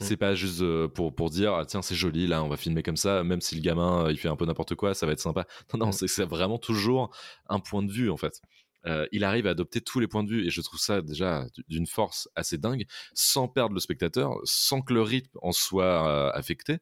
[0.00, 0.04] Mm.
[0.04, 2.82] C'est pas juste euh, pour, pour dire, ah, tiens, c'est joli, là, on va filmer
[2.82, 5.20] comme ça, même si le gamin, il fait un peu n'importe quoi, ça va être
[5.20, 5.46] sympa.
[5.72, 6.06] Non, non, Mm.
[6.06, 7.10] c'est vraiment toujours
[7.48, 8.42] un point de vue, en fait.
[8.86, 11.46] Euh, il arrive à adopter tous les points de vue, et je trouve ça déjà
[11.68, 16.30] d'une force assez dingue, sans perdre le spectateur, sans que le rythme en soit euh,
[16.32, 16.78] affecté.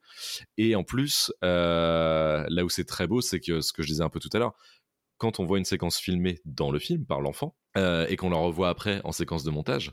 [0.57, 4.03] Et en plus, euh, là où c'est très beau, c'est que ce que je disais
[4.03, 4.55] un peu tout à l'heure,
[5.19, 8.71] quand on voit une séquence filmée dans le film par l'enfant et qu'on la revoit
[8.71, 9.93] après en séquence de montage,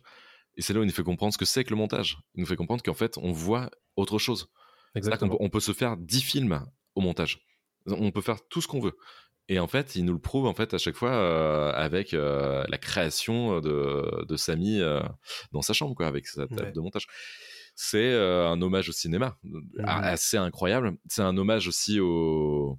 [0.55, 2.19] et c'est là où il nous fait comprendre ce que c'est que le montage.
[2.35, 4.49] Il nous fait comprendre qu'en fait, on voit autre chose.
[4.95, 5.31] Exactement.
[5.31, 7.45] peut, on peut se faire 10 films au montage.
[7.87, 8.95] On peut faire tout ce qu'on veut.
[9.49, 12.63] Et en fait, il nous le prouve en fait à chaque fois euh, avec euh,
[12.69, 15.01] la création de, de Samy euh,
[15.51, 16.71] dans sa chambre, quoi, avec sa table Ouais.
[16.71, 17.08] de montage.
[17.75, 19.38] C'est un hommage au cinéma,
[19.79, 20.95] a- assez incroyable.
[21.10, 22.77] C'est un hommage aussi au,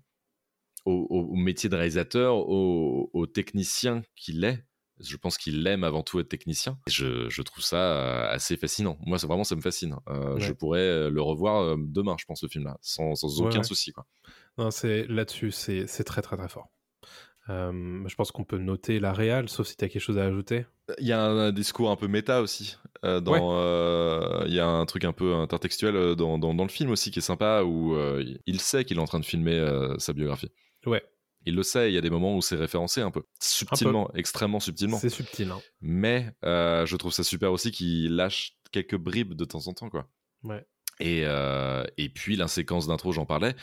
[0.85, 4.65] au, au- au métier de réalisateur, au, au technicien qu'il est.
[5.01, 6.79] Je pense qu'il aime avant tout être technicien.
[6.87, 8.97] Je, je trouve ça euh, assez fascinant.
[9.07, 9.97] Moi, c'est vraiment, ça me fascine.
[10.09, 10.41] Euh, Ouais.
[10.41, 13.65] Je pourrais euh, le revoir demain, je pense, le film-là, sans, aucun ouais.
[13.65, 13.93] souci.
[13.93, 14.07] Quoi.
[14.59, 16.69] Non, c'est là-dessus, c'est très très très fort.
[17.51, 20.25] Euh, je pense qu'on peut noter la réal, sauf si tu as quelque chose à
[20.25, 20.65] ajouter.
[20.99, 22.77] Il y a un, discours un peu méta aussi.
[23.05, 23.41] euh, dans, Ouais.
[23.43, 27.11] euh, il y a un truc un peu intertextuel dans, dans, dans le film aussi
[27.11, 30.15] qui est sympa où euh, il sait qu'il est en train de filmer euh, sa
[30.15, 30.51] biographie.
[30.87, 31.03] Ouais,
[31.47, 33.23] Il le sait, il y a des moments où c'est référencé un peu.
[33.41, 34.99] Subtilement, extrêmement subtilement.
[34.99, 35.51] c'est subtil.
[35.51, 35.61] Hein.
[35.81, 39.91] Mais euh, je trouve ça super aussi qu'il lâche quelques bribes de temps en temps.
[39.91, 40.09] quoi.
[40.43, 40.65] Ouais.
[41.01, 43.55] Et, euh, et puis la séquence d'intro, j'en parlais,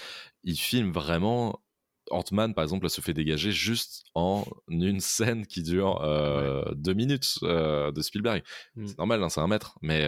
[0.44, 1.62] il filme vraiment.
[2.10, 7.38] Ant-Man, par exemple, se fait dégager juste en une scène qui dure euh, deux minutes
[7.42, 8.44] de Spielberg.
[8.76, 8.88] Mm.
[8.88, 10.06] C'est normal, hein, c'est un maître, mais,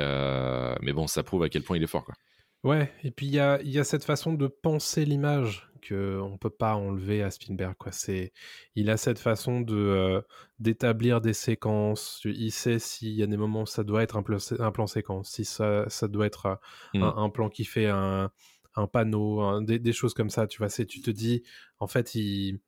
[0.81, 2.03] mais bon, ça prouve à quel point il est fort.
[2.03, 2.15] Quoi.
[2.63, 6.19] Ouais, et puis il y a, il y a cette façon de penser l'image que
[6.21, 7.75] on peut pas enlever à Spielberg.
[7.77, 7.91] Quoi.
[7.91, 8.31] C'est,
[8.75, 10.21] il a cette façon de euh,
[10.59, 12.21] d'établir des séquences.
[12.25, 14.87] Il sait s'il y a des moments où ça doit être un plan, un plan
[14.87, 16.55] séquence, si ça, ça doit être euh,
[16.95, 17.03] Mm.
[17.03, 18.31] un, un plan qui fait un,
[18.75, 20.47] un panneau, un- des, des choses comme ça.
[20.47, 21.43] Tu vois, c'est, tu te dis,
[21.79, 22.59] en fait, il,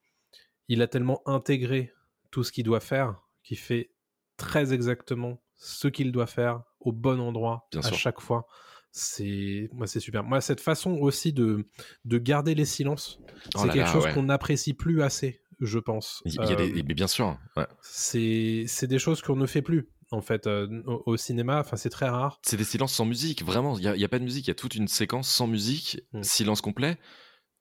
[0.68, 1.94] il a tellement intégré
[2.32, 3.92] tout ce qu'il doit faire qu'il fait
[4.38, 7.98] très exactement ce qu'il doit faire au bon endroit Bien à sûr.
[7.98, 8.46] chaque fois.
[8.98, 10.24] C'est moi, c'est super.
[10.24, 11.68] Moi, cette façon aussi de
[12.06, 13.20] de garder les silences,
[13.54, 14.14] Oh c'est quelque là, chose ouais.
[14.14, 16.22] qu'on n'apprécie plus assez, je pense.
[16.26, 17.38] Il y a Euh, des, mais bien sûr.
[17.58, 17.68] ouais.
[17.82, 21.60] c'est c'est des choses qu'on ne fait plus en fait euh, au, au cinéma.
[21.60, 22.40] Enfin, c'est très rare.
[22.42, 23.78] C'est des silences sans musique, vraiment.
[23.78, 25.28] Il n'y a, il y a pas de musique, il y a toute une séquence
[25.30, 26.24] sans musique, Mm.
[26.24, 26.98] silence complet,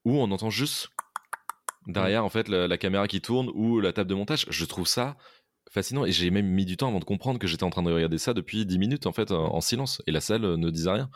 [0.05, 0.91] où on entend juste
[1.89, 4.47] derrière, en fait, la, la caméra qui tourne ou la table de montage.
[4.51, 5.17] Je trouve ça
[5.71, 7.91] fascinant et j'ai même mis du temps avant de comprendre que j'étais en train de
[7.93, 10.03] regarder ça depuis 10 minutes, en fait, en, en silence.
[10.07, 11.11] Et la salle euh, ne disait rien.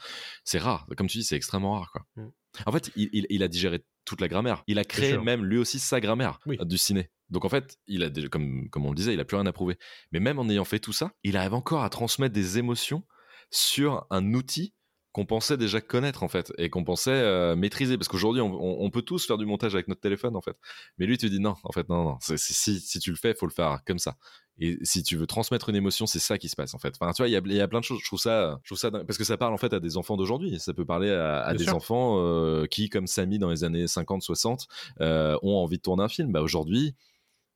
[0.44, 0.86] C'est rare.
[0.96, 2.06] Comme tu dis, c'est extrêmement rare, quoi.
[2.16, 2.28] Mm.
[2.66, 4.64] En fait, il, il- il a digéré toute la grammaire.
[4.66, 6.56] Il a créé même lui aussi sa grammaire Oui.
[6.60, 7.10] euh, du ciné.
[7.30, 9.44] Donc en fait, il a déjà, comme, comme on le disait, il a plus rien
[9.46, 9.76] à prouver.
[10.12, 13.04] Mais même en ayant fait tout ça, il arrive encore à transmettre des émotions
[13.50, 14.74] sur un outil
[15.12, 17.96] qu'on pensait déjà connaître en fait et qu'on pensait euh, maîtriser.
[17.96, 20.56] Parce qu'aujourd'hui on, on- on peut tous faire du montage avec notre téléphone en fait.
[20.98, 23.46] Mais lui tu dis non en fait non non si, si tu le fais faut
[23.46, 24.16] le faire comme ça.
[24.60, 26.94] Et si tu veux transmettre une émotion c'est ça qui se passe en fait.
[27.00, 28.68] Enfin tu vois il y a, y a plein de choses je trouve ça je
[28.68, 30.58] trouve ça parce que ça parle en fait à des enfants d'aujourd'hui.
[30.60, 31.76] Ça peut parler à, des sûr.
[31.76, 34.66] enfants euh, qui comme Samy dans les années 50 60
[35.00, 36.32] euh, ont envie de tourner un film.
[36.32, 36.94] Bah aujourd'hui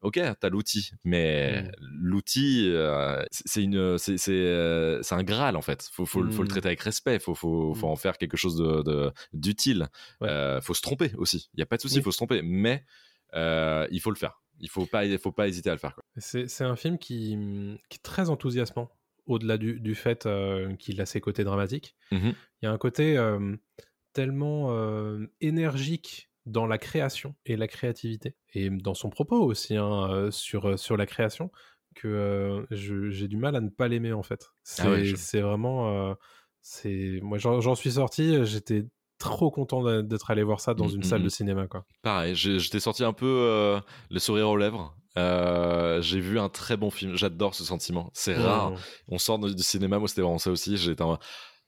[0.02, 1.70] Ok, t'as l'outil, mais Mm.
[1.80, 5.88] l'outil, euh, c'est c'est une, c'est, c'est, euh, c'est un graal en fait.
[5.92, 6.50] Faut, faut, le- faut le Mm.
[6.50, 7.18] traiter avec respect.
[7.20, 7.90] Faut, faut, faut Mm.
[7.90, 9.88] en faire quelque chose de, de- d'utile.
[10.20, 10.28] Ouais.
[10.28, 11.50] Euh, faut se tromper aussi.
[11.54, 12.02] Il y a pas de souci, Oui.
[12.02, 12.84] faut se tromper, mais
[13.34, 14.42] il faut le faire.
[14.60, 15.94] Il faut pas, il faut pas hésiter à le faire.
[15.94, 16.02] Quoi.
[16.18, 17.36] C'est c'est un film qui,
[17.88, 18.90] qui est très enthousiasmant
[19.26, 20.28] au-delà du, du fait
[20.78, 21.94] qu'il a ses côtés dramatiques.
[22.10, 23.16] Il y a un côté
[24.12, 24.70] tellement
[25.40, 30.66] énergique dans la création et la créativité, et dans son propos aussi hein, euh, sur,
[30.70, 31.50] euh, sur la création,
[31.94, 34.48] que euh, j'ai du mal à ne pas l'aimer en fait.
[34.64, 36.10] C'est Ah ouais, je- c'est vraiment...
[36.10, 36.14] euh,
[36.62, 38.84] c'est moi j'en suis sorti, j'étais
[39.18, 41.66] trop content d'être allé voir ça dans Mm, une mm, salle de cinéma.
[41.68, 41.84] Quoi.
[42.02, 44.96] Pareil, j'étais sorti un peu euh, le sourire aux lèvres.
[45.16, 47.16] Euh, j'ai vu un très bon film.
[47.16, 48.10] J'adore ce sentiment.
[48.14, 48.72] C'est rare.
[49.08, 49.98] On sort du cinéma.
[49.98, 50.76] Moi, c'était vraiment ça aussi.
[50.76, 51.18] J'étais en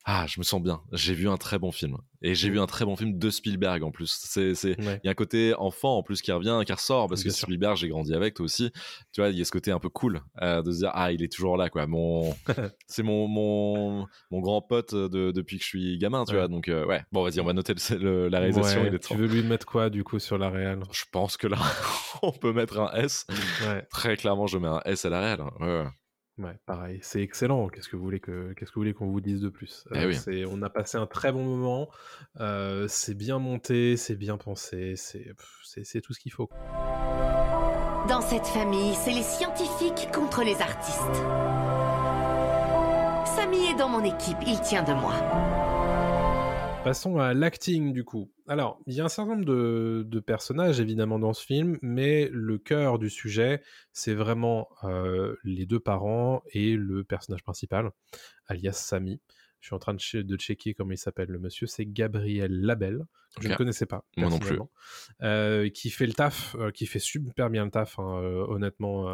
[0.07, 0.83] ah, je me sens bien.
[0.93, 1.97] J'ai vu un très bon film.
[2.27, 2.53] Et j'ai Mm.
[2.53, 4.19] vu un très bon film de Spielberg en plus.
[4.25, 5.01] C'est, c'est, Ouais.
[5.03, 7.37] il y a un côté enfant en plus qui revient, qui ressort parce Bien que
[7.37, 7.47] sûr.
[7.47, 8.71] Spielberg, j'ai grandi avec toi aussi.
[9.13, 11.13] Tu vois, il y a ce côté un peu cool euh, de se dire ah,
[11.13, 11.87] il est toujours là quoi.
[11.87, 12.35] Mon,
[12.87, 16.39] c'est mon mon mon grand pote de, depuis que je suis gamin, tu Ouais.
[16.39, 16.49] vois.
[16.49, 17.03] Donc euh, ouais.
[17.13, 18.81] Bon, vas-y, on va noter le- le- la réalisation.
[18.83, 19.17] Ouais, il est tu temps.
[19.17, 20.83] veux lui mettre quoi du coup sur la réal?
[20.93, 21.59] Je pense que là,
[22.23, 23.27] on peut mettre un S.
[23.91, 25.41] Très clairement, je mets un S à la réelle.
[25.61, 25.85] Ouais,
[26.39, 26.57] ouais.
[26.67, 27.69] Pareil, c'est excellent.
[27.69, 29.85] Qu'est-ce que vous voulez que qu'est-ce que vous voulez qu'on vous dise de plus?
[29.95, 30.15] Eh Euh, oui.
[30.15, 31.89] c'est- On a passé un très bon moment.
[32.41, 36.49] euh, c'est bien monté, c'est bien pensé, c'est pff, c'est c'est tout ce qu'il faut.
[38.09, 41.01] Dans cette famille, c'est les scientifiques contre les artistes.
[43.35, 45.15] Samy est dans mon équipe, il tient de moi.
[46.85, 48.31] Passons à l'acting du coup.
[48.47, 52.29] Alors, il y a un certain nombre de, de personnages évidemment dans ce film, mais
[52.31, 57.91] le cœur du sujet, c'est vraiment euh, les deux parents et le personnage principal,
[58.47, 59.21] alias Samy.
[59.61, 62.53] Je suis en train de, che- de checker comment il s'appelle le monsieur, c'est Gabriel
[62.61, 63.07] Labelle.
[63.37, 64.05] que Je ne connaissais pas.
[64.19, 64.57] Moi non plus.
[65.23, 68.03] Euh, qui fait le taf, euh, qui fait super bien le taf, hein,
[68.49, 69.09] honnêtement.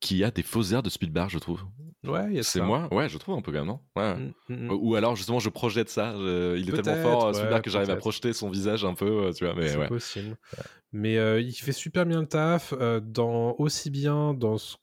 [0.00, 1.64] Qui a des faux airs de Spielberg, je trouve.
[2.04, 2.88] Ouais, C'est moi?
[2.94, 3.80] Ouais, je trouve un peu quand même, non?
[3.96, 4.14] Ouais.
[4.16, 4.70] Mm, mm, mm.
[4.70, 7.90] Ou alors justement je projette ça, je- il est tellement fort ouais, Spielberg que j'arrive
[7.90, 9.88] à projeter son visage un peu, euh, tu vois, mais c'est ouais.
[9.88, 10.36] possible.
[10.92, 14.76] Mais euh, il fait super bien le taf, euh, dans, aussi bien dans, ce-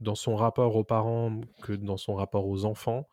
[0.00, 3.06] dans son rapport aux parents que dans son rapport aux enfants.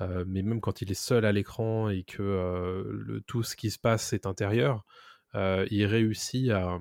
[0.00, 3.70] Euh, mais même quand il est seul à l'écran et que le, tout ce qui
[3.70, 4.84] se passe est intérieur,
[5.34, 6.78] il réussit à,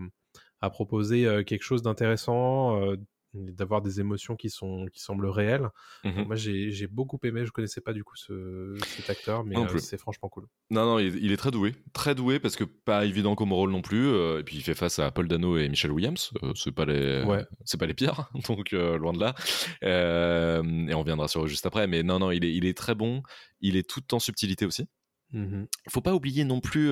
[0.61, 2.81] à proposer quelque chose d'intéressant,
[3.33, 5.67] d'avoir des émotions qui, sont, qui semblent réelles.
[6.03, 6.25] Mhm.
[6.25, 7.45] Moi, j'ai beaucoup aimé.
[7.45, 10.45] Je connaissais pas du coup ce, cet acteur, mais euh, c'est franchement cool.
[10.69, 11.73] Non, non, il, il est très doué.
[11.93, 14.07] Très doué parce que pas évident comme rôle non plus.
[14.07, 16.31] euh, et puis il fait face à Paul Dano et Michelle Williams.
[16.43, 17.43] euh, c'est pas les, Ouais.
[17.65, 18.29] c'est pas les pires.
[18.47, 19.33] Donc euh, loin de là.
[19.83, 21.87] Euh, et on reviendra sur eux juste après.
[21.87, 23.23] Mais non, non, il est, il est très bon.
[23.61, 24.85] Il est tout en subtilité aussi.
[25.31, 25.67] Mhm.
[25.89, 26.89] Faut pas oublier non plus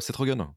[0.00, 0.48] Seth Rogen.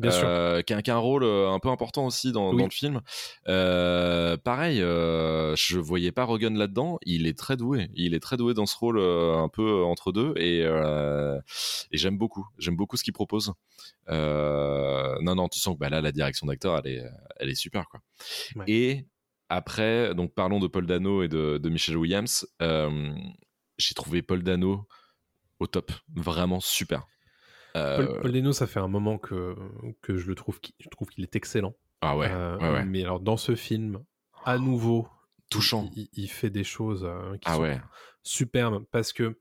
[0.00, 0.24] Bien sûr.
[0.26, 2.58] Euh, qui, a, qui a un rôle euh, un peu important aussi dans, Oui.
[2.58, 3.00] dans le film.
[3.48, 6.98] Euh, pareil, euh, je voyais pas Rogen là-dedans.
[7.04, 7.90] Il est très doué.
[7.94, 12.46] Il est très doué dans ce rôle un peu entre deux et, et j'aime beaucoup.
[12.58, 13.52] J'aime beaucoup ce qu'il propose.
[14.08, 17.04] Non, non, tu sens que bah, là, la direction d'acteur, elle est,
[17.36, 18.00] elle est super quoi.
[18.56, 18.64] Ouais.
[18.68, 19.06] Et
[19.48, 22.46] après, donc parlons de Paul Dano et de, de Michelle Williams.
[23.78, 24.86] J'ai trouvé Paul Dano
[25.58, 27.06] au top, vraiment super.
[27.76, 29.54] Euh, Paul, Paul Dano, ça fait un moment que,
[30.02, 31.74] que je le trouve, qu'il- je trouve qu'il est excellent.
[32.00, 32.84] Ah ouais, Euh, ouais, ouais.
[32.84, 34.02] Mais alors dans ce film,
[34.44, 35.08] à nouveau,
[35.50, 35.90] Touchant.
[35.96, 37.80] il, il fait des choses euh, qui Ah sont ouais.
[38.22, 39.38] superbes parce que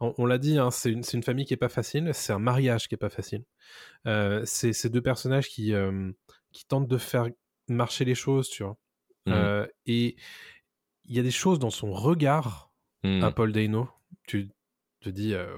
[0.00, 2.88] on, on l'a dit, hein, c'est une, famille qui est pas facile, c'est un mariage
[2.88, 3.44] qui est pas facile.
[4.44, 5.72] C'est ces deux personnages qui
[6.52, 7.28] qui tentent de faire
[7.68, 8.76] marcher les choses, tu vois.
[9.28, 10.16] Euh, et
[11.06, 12.70] il y a des choses dans son regard
[13.02, 13.88] à Paul Dano,
[14.26, 14.50] tu
[15.04, 15.56] te dis, euh,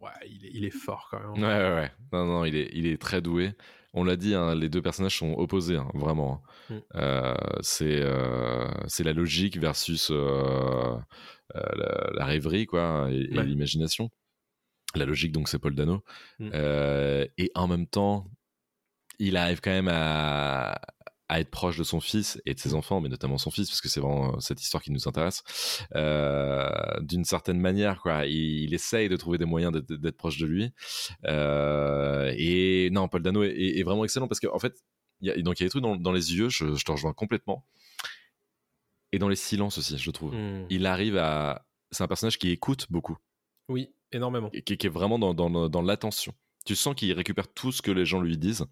[0.00, 1.42] ouais, il est, il est fort quand même.
[1.42, 1.92] Ouais, ouais, ouais.
[2.12, 3.52] Non, non, il est, il est très doué.
[3.94, 6.42] On l'a dit, hein, les deux personnages sont opposés, hein, vraiment.
[6.68, 6.74] Mm.
[6.96, 11.00] Euh, c'est euh, c'est la logique versus la,
[11.54, 13.44] la rêverie, quoi, et, et Ouais.
[13.44, 14.10] l'imagination.
[14.94, 16.02] La logique, donc, c'est Paul Dano.
[16.38, 16.50] Mm.
[17.38, 18.30] Et en même temps,
[19.18, 20.78] il arrive quand même à,
[21.28, 23.80] à être proche de son fils et de ses enfants, mais notamment son fils, parce
[23.80, 25.42] que c'est vraiment cette histoire qui nous intéresse,
[25.96, 28.00] euh, d'une certaine manière.
[28.00, 28.26] Quoi.
[28.26, 30.70] Il, il essaye de trouver des moyens d'être, proche de lui.
[31.24, 34.74] Euh, et non, Paul Dano est, est vraiment excellent parce qu'en en fait,
[35.20, 36.84] il y a, donc il y a des trucs dans, dans les yeux, je, je
[36.84, 37.66] te rejoins complètement.
[39.12, 40.34] Et dans les silences aussi, je trouve.
[40.34, 40.66] Mm.
[40.70, 41.66] Il arrive à.
[41.90, 43.16] C'est un personnage qui écoute beaucoup,
[43.68, 44.50] Oui, énormément.
[44.52, 46.34] et qui, qui est vraiment dans, dans, dans l'attention.
[46.66, 48.66] Tu sens qu'il récupère tout ce que les gens lui disent,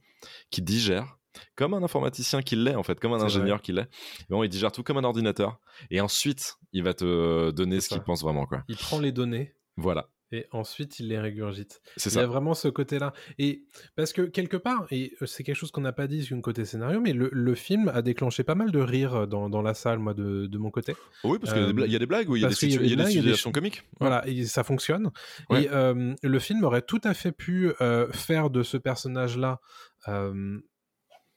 [0.50, 1.16] qu'il digère,
[1.57, 3.88] comme un informaticien qu'il l'est en fait, comme un ingénieur qu'il est.
[4.29, 5.59] Bon, il digère tout comme un ordinateur,
[5.90, 8.05] et ensuite il va te donner C'est ce qu'il ça.
[8.05, 8.64] pense vraiment quoi.
[8.68, 11.81] Il prend les données Voilà, et ensuite il les régurgite.
[11.97, 12.27] c'est Il y a ça.
[12.27, 13.12] vraiment ce côté-là.
[13.38, 13.64] Et
[13.97, 16.42] parce que quelque part, et euh, c'est quelque chose qu'on n'a pas dit sur le
[16.42, 19.75] côté scénario, mais le, le film a déclenché pas mal de rires dans, dans la
[19.75, 20.94] salle, moi, de, de mon côté.
[21.25, 22.42] Oui, parce qu'il y a des Euh, bla- il y a des blagues, oui, il
[22.42, 23.16] y a des, parce qu'il y a situ- des il y a des blagues, il
[23.16, 23.83] y a des situations comiques?
[24.01, 25.11] Voilà, et ça fonctionne.
[25.51, 25.64] Ouais.
[25.64, 29.61] Et euh, le film aurait tout à fait pu euh, faire de ce personnage-là
[30.09, 30.59] euh,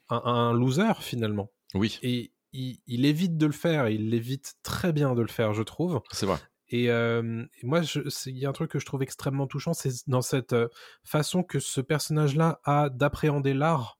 [0.10, 1.52] un, un loser, finalement.
[1.74, 5.54] Oui, Et il, il évite de le faire, il évite très bien de le faire,
[5.54, 6.02] je trouve.
[6.12, 6.38] c'est vrai.
[6.70, 7.82] Et, euh, et moi,
[8.26, 10.68] il y a un truc que je trouve extrêmement touchant, c'est dans cette euh,
[11.06, 14.00] façon que ce personnage-là a d'appréhender l'art.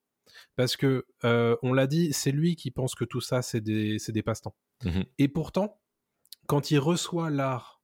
[0.58, 3.98] Parce que, euh, on l'a dit, c'est lui qui pense que tout ça, c'est des,
[4.10, 4.56] des passe-temps.
[4.84, 5.06] Mhm.
[5.18, 5.80] Et pourtant,
[6.48, 7.82] quand il reçoit l'art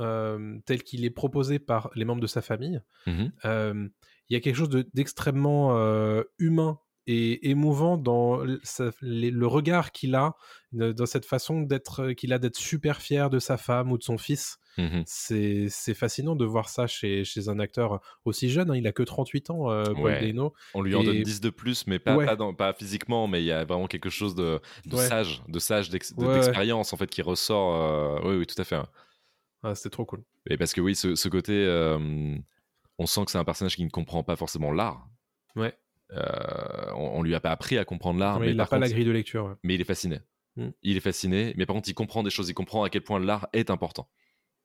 [0.00, 3.32] euh, tel qu'il est proposé par les membres de sa famille, Mhm.
[4.28, 5.74] il y a quelque chose de- d'extrêmement
[6.38, 10.34] humain et émouvant dans le regard qu'il a,
[10.72, 14.18] dans cette façon d'être qu'il a d'être super fier de sa femme ou de son
[14.18, 14.58] fils.
[14.78, 15.04] Mhm.
[15.06, 18.70] C'est fascinant de voir ça chez, chez un acteur aussi jeune.
[18.70, 18.76] hein.
[18.76, 20.20] Il a que 38 ans, euh, Paul Ouais.
[20.20, 20.52] Dano.
[20.74, 22.26] On lui en donne Et- 10 de plus, mais pas, Ouais.
[22.26, 25.06] pas, dans- pas physiquement, mais il y a vraiment quelque chose de, de Ouais.
[25.06, 27.74] sage, de sage d'expérience en fait qui ressort.
[27.74, 28.78] euh, Oui, oui, tout à fait.
[29.62, 30.22] Ah, C'était trop cool.
[30.50, 32.36] Et parce que oui, ce, ce côté, euh,
[32.98, 35.08] on sent que c'est un personnage qui ne comprend pas forcément l'art.
[35.56, 35.74] Ouais.
[36.12, 38.88] Euh, on, on lui a pas appris à comprendre l'art, mais il n'a pas la
[38.88, 39.44] grille de lecture.
[39.46, 39.54] ouais.
[39.62, 40.20] mais il est fasciné.
[40.56, 40.68] Mm.
[40.82, 42.48] Il est fasciné, mais par contre, il comprend des choses.
[42.48, 44.08] Il comprend à quel point l'art est important.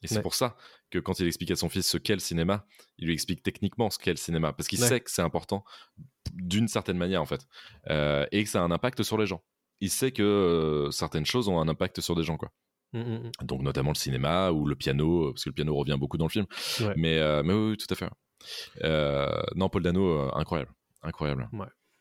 [0.04, 0.22] Et c'est Ouais.
[0.24, 0.56] pour ça
[0.90, 2.66] que quand il explique à son fils ce qu'est le cinéma,
[2.98, 4.88] il lui explique techniquement ce qu'est le cinéma, parce qu'il Ouais.
[4.88, 5.64] sait que c'est important
[6.34, 7.42] d'une certaine manière en fait,
[7.90, 9.44] Euh, et que ça a un impact sur les gens.
[9.80, 12.52] Il sait que euh, certaines choses ont un impact sur des gens, quoi.
[12.94, 13.32] Mm, mm, mm.
[13.46, 16.32] Donc notamment le cinéma ou le piano, parce que le piano revient beaucoup dans le
[16.32, 16.46] film.
[16.96, 18.10] Mais, mais oui, oui, tout à fait.
[19.56, 20.30] Non, Paul Dano, euh,
[21.04, 21.50] incroyable.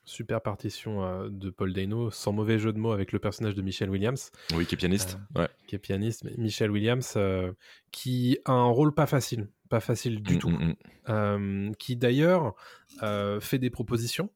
[0.04, 3.62] Super partition euh, de Paul Dano, sans mauvais jeu de mots avec le personnage de
[3.62, 4.32] Michelle Williams.
[4.54, 5.18] Oui, qui est pianiste.
[5.36, 5.48] ouais.
[5.66, 7.52] qui est pianiste, Michel Williams, euh,
[7.92, 10.74] qui a un rôle pas facile, pas facile du Mm, tout, mm, mm.
[11.10, 12.54] euh, qui d'ailleurs
[13.02, 14.30] euh, fait des propositions.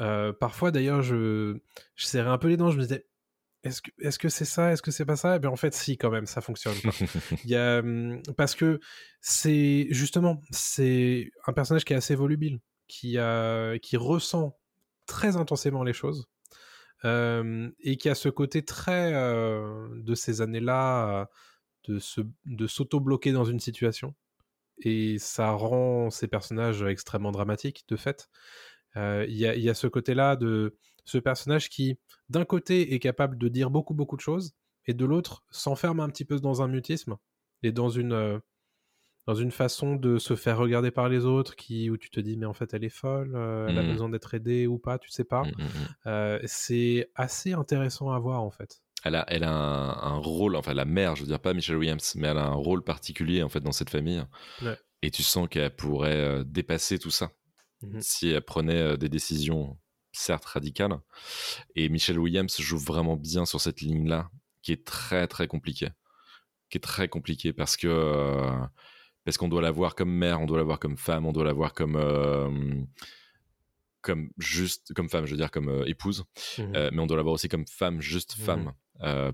[0.00, 1.56] Euh, parfois d'ailleurs, je,
[1.96, 3.06] je serrais un peu les dents, je me disais,
[3.64, 5.36] est-ce que est-ce que c'est ça, est-ce que c'est pas ça?
[5.36, 6.76] Et bien en fait, si quand même, ça fonctionne.
[7.44, 7.82] Il y a,
[8.36, 8.78] parce que
[9.22, 14.58] c'est justement, c'est un personnage qui est assez volubile, qui, a, qui ressent
[15.06, 16.28] très intensément les choses.
[17.04, 21.26] euh, et qui a ce côté très euh, de ces années-là
[21.88, 21.98] euh,
[22.46, 24.14] de s'auto-bloquer dans une situation
[24.80, 28.28] et ça rend ces personnages extrêmement dramatiques de fait
[28.96, 31.98] Euh, il y, a, ce côté-là de ce personnage qui
[32.30, 34.54] d'un côté est capable de dire beaucoup beaucoup de choses
[34.86, 37.16] et de l'autre s'enferme un petit peu dans un mutisme
[37.62, 38.38] et dans une euh,
[39.26, 42.36] dans une façon de se faire regarder par les autres qui où tu te dis
[42.36, 43.90] mais en fait elle est folle euh, elle a Mhm.
[43.90, 45.68] besoin d'être aidée ou pas tu sais pas Mm, mm, mm.
[46.06, 50.56] Euh, c'est assez intéressant à voir en fait Elle a, elle a un, un rôle,
[50.56, 53.42] enfin la mère, je veux dire pas Michelle Williams, mais elle a un rôle particulier
[53.42, 54.24] en fait dans cette famille.
[54.62, 54.76] Ouais.
[55.02, 57.30] Et tu sens qu'elle pourrait euh, dépasser tout ça
[58.00, 59.78] si elle prenait des décisions
[60.12, 60.98] certes radicales.
[61.76, 64.30] Et Michelle Williams joue vraiment bien sur cette ligne-là,
[64.62, 65.90] qui est très très compliquée,
[66.70, 68.50] qui est très compliquée parce que euh,
[69.26, 71.44] parce qu'on doit la voir comme mère, on doit la voir comme femme, on doit
[71.44, 72.48] la voir comme euh,
[74.02, 76.24] comme juste comme femme, je veux dire comme euh, épouse.
[76.58, 76.72] Mhm.
[76.76, 78.44] Euh, mais on doit la voir aussi comme femme, juste Mhm.
[78.44, 78.72] femme,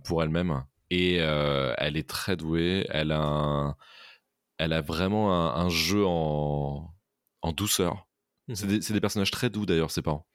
[0.03, 0.64] pour elle-même.
[0.90, 2.86] Et elle est très douée.
[2.90, 3.76] Elle a, un-
[4.59, 6.93] elle a vraiment un, un jeu en,
[7.43, 8.07] en douceur
[8.55, 8.70] C'est Mhm.
[8.70, 10.26] des, c'est des personnages très doux d'ailleurs, ses parents.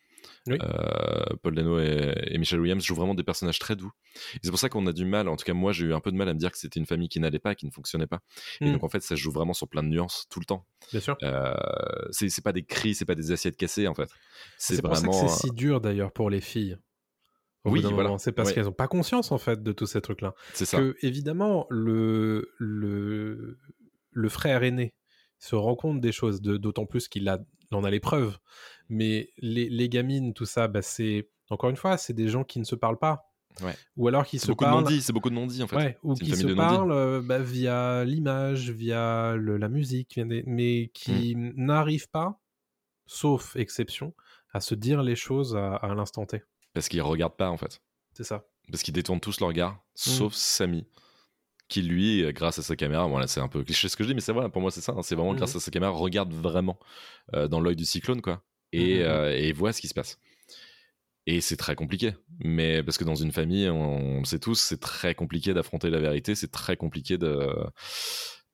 [0.45, 0.57] Oui.
[0.61, 3.91] Euh, Paul Dano et, et Michelle Williams jouent vraiment des personnages très doux.
[4.35, 5.99] Et c'est pour ça qu'on a du mal, en tout cas moi j'ai eu un
[5.99, 7.71] peu de mal à me dire que c'était une famille qui n'allait pas, qui ne
[7.71, 8.19] fonctionnait pas.
[8.61, 8.73] Et Mhm.
[8.73, 10.65] donc en fait ça joue vraiment sur plein de nuances tout le temps.
[10.91, 11.17] Bien sûr.
[11.23, 11.53] Euh,
[12.11, 14.09] c'est pas des cris, c'est pas des assiettes cassées en fait.
[14.57, 15.11] C'est vraiment.
[15.11, 16.77] que c'est si dur d'ailleurs pour les filles.
[17.65, 18.17] Oui, voilà.
[18.17, 18.55] C'est parce Ouais.
[18.55, 20.33] qu'elles n'ont pas conscience en fait de tous ces trucs-là.
[20.53, 20.77] C'est ça.
[20.77, 23.57] Que évidemment le le
[24.11, 24.93] le frère aîné
[25.39, 27.29] se rend compte des choses, de- d'autant plus qu'il
[27.71, 28.37] en a les preuves.
[28.89, 32.59] Mais les, les gamines, tout ça, bah, c'est encore une fois, c'est des gens qui
[32.59, 33.23] ne se parlent pas.
[33.61, 33.75] Ouais.
[33.95, 35.01] Ou alors qui C'est se beaucoup de parlent.
[35.01, 35.75] c'est beaucoup de non-dits en fait.
[35.77, 40.43] Ouais, ou qui se parlent euh, bah, via l'image, via le- la musique, via des-
[40.45, 41.53] mais qui Mm.
[41.55, 42.39] n'arrivent pas,
[43.05, 44.13] sauf exception,
[44.53, 46.43] à se dire les choses à, à l'instant T.
[46.73, 47.81] Parce qu'ils regardent pas en fait.
[48.13, 48.45] C'est ça.
[48.71, 49.79] Parce qu'ils détournent tous leur regard, Mm.
[49.95, 50.85] sauf Samy.
[51.69, 54.03] Qui lui, euh, grâce à sa caméra, bon là c'est un peu cliché ce que
[54.03, 55.37] je dis, mais c'est vrai, pour moi c'est ça, hein, c'est vraiment Mhm.
[55.39, 56.79] grâce à sa caméra, regarde vraiment
[57.33, 58.41] euh, dans l'œil du cyclone, quoi,
[58.71, 59.01] et, Mhm.
[59.05, 60.17] euh, et voit ce qui se passe.
[61.25, 64.57] Et c'est très compliqué, mais parce que dans une famille, on, on le sait tous,
[64.61, 67.49] c'est très compliqué d'affronter la vérité, c'est très compliqué de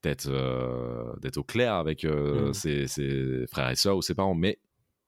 [0.02, 2.06] d'être euh, d'être au clair avec
[2.54, 4.60] ses, ses frères et sœurs ou ses parents, mais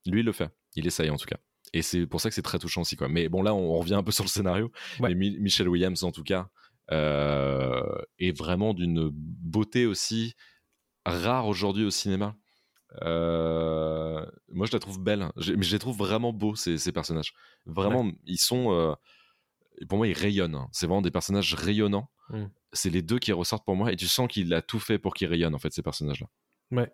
[0.06, 1.38] lui il le fait, il essaye en tout cas.
[1.74, 3.10] Et c'est pour ça que c'est très touchant aussi, quoi.
[3.10, 4.72] Mais bon, là, on, on revient un peu sur le scénario.
[5.00, 5.10] Ouais.
[5.10, 6.48] Mais Mi- Michelle Williams, en tout cas,
[6.92, 7.82] euh,
[8.20, 10.36] est vraiment d'une beauté aussi
[11.06, 12.36] rare aujourd'hui au cinéma.
[13.02, 17.34] Euh, moi, je la trouve belle, mais je les trouve vraiment beaux ces, ces personnages.
[17.66, 18.94] Vraiment, ils sont, euh,
[19.90, 20.56] pour moi, ils rayonnent.
[20.56, 20.70] hein.
[20.72, 22.10] C'est vraiment des personnages rayonnants.
[22.30, 22.46] Mm.
[22.74, 25.14] C'est les deux qui ressortent pour moi, et tu sens qu'il a tout fait pour
[25.14, 26.28] qu'ils rayonnent en fait ces personnages-là.
[26.72, 26.92] Ouais,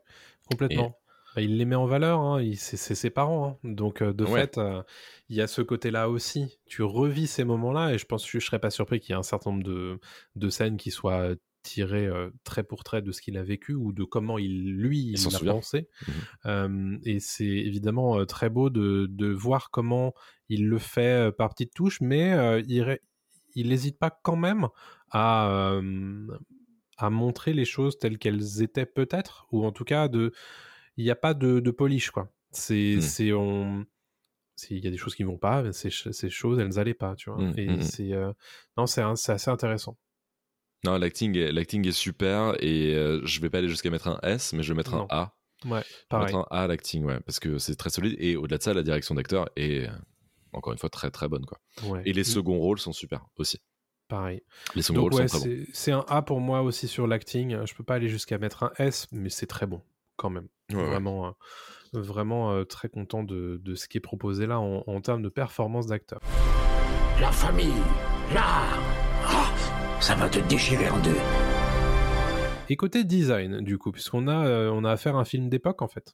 [0.50, 1.01] complètement.
[1.36, 3.58] Bah, il les met en valeur, hein, il- c'est ses parents.
[3.64, 3.70] hein.
[3.70, 4.42] Donc, euh, de Ouais.
[4.42, 4.84] fait, euh,
[5.30, 6.60] il y a ce côté-là aussi.
[6.66, 9.20] Tu revis ces moments-là, et je pense que je serais pas surpris qu'il y ait
[9.20, 10.00] un certain nombre de,
[10.36, 11.30] de scènes qui soient
[11.64, 15.00] tirées euh, trait pour trait de ce qu'il a vécu ou de comment il, lui,
[15.00, 15.54] il l'a souvient.
[15.54, 15.88] pensé.
[16.48, 20.14] Euh, et c'est évidemment euh, très beau de, de voir comment
[20.50, 23.00] il le fait euh, par petites touches, mais euh, il
[23.54, 24.70] il n'hésite pas quand même
[25.12, 26.28] à, euh,
[26.98, 30.32] à montrer les choses telles qu'elles étaient peut-être, ou en tout cas de,
[31.02, 32.30] il n'y a pas de, de polish quoi.
[32.52, 33.02] C'est, Mm.
[33.02, 33.86] c'est on,
[34.56, 36.94] c'est- il y a des choses qui vont pas, ces, ch- ces choses elles n'allaient
[36.94, 37.42] pas, tu vois.
[37.42, 37.82] Mm, Et mm, mm.
[37.82, 38.32] c'est, euh,
[38.78, 39.98] non, c'est, un- c'est assez intéressant.
[40.84, 44.20] Non, l'acting est, l'acting est super, et euh, je vais pas aller jusqu'à mettre un
[44.24, 45.04] S, mais je vais mettre Non.
[45.12, 45.38] un A.
[45.66, 46.26] Ouais, Je vais pareil.
[46.26, 48.16] mettre un A à l'acting, ouais, parce que c'est très solide.
[48.20, 49.92] Et au-delà de ça, la direction d'acteur est euh,
[50.54, 51.60] encore une fois très très bonne, quoi.
[51.84, 52.02] Ouais.
[52.06, 53.60] Et les seconds rôles sont super aussi.
[54.08, 54.42] Pareil.
[54.76, 55.64] Les seconds Donc rôles ouais, sont très bons.
[55.68, 57.64] c'est c'est un A pour moi aussi sur l'acting.
[57.66, 59.82] Je peux pas aller jusqu'à mettre un S, mais c'est très bon
[60.22, 60.48] quand même.
[60.70, 60.86] Ouais, ouais.
[60.86, 61.32] vraiment, euh,
[61.94, 65.30] vraiment euh, très content de, de ce qui est proposé là en, en termes de
[65.30, 66.20] performance d'acteur.
[67.20, 67.82] La famille,
[68.34, 68.80] l'art.
[69.26, 69.52] Ah,
[70.00, 71.18] ça va te déchirer en deux.
[72.70, 75.82] Et côté design, du coup, puisqu'on a, euh, on a affaire à un film d'époque
[75.82, 76.14] en fait,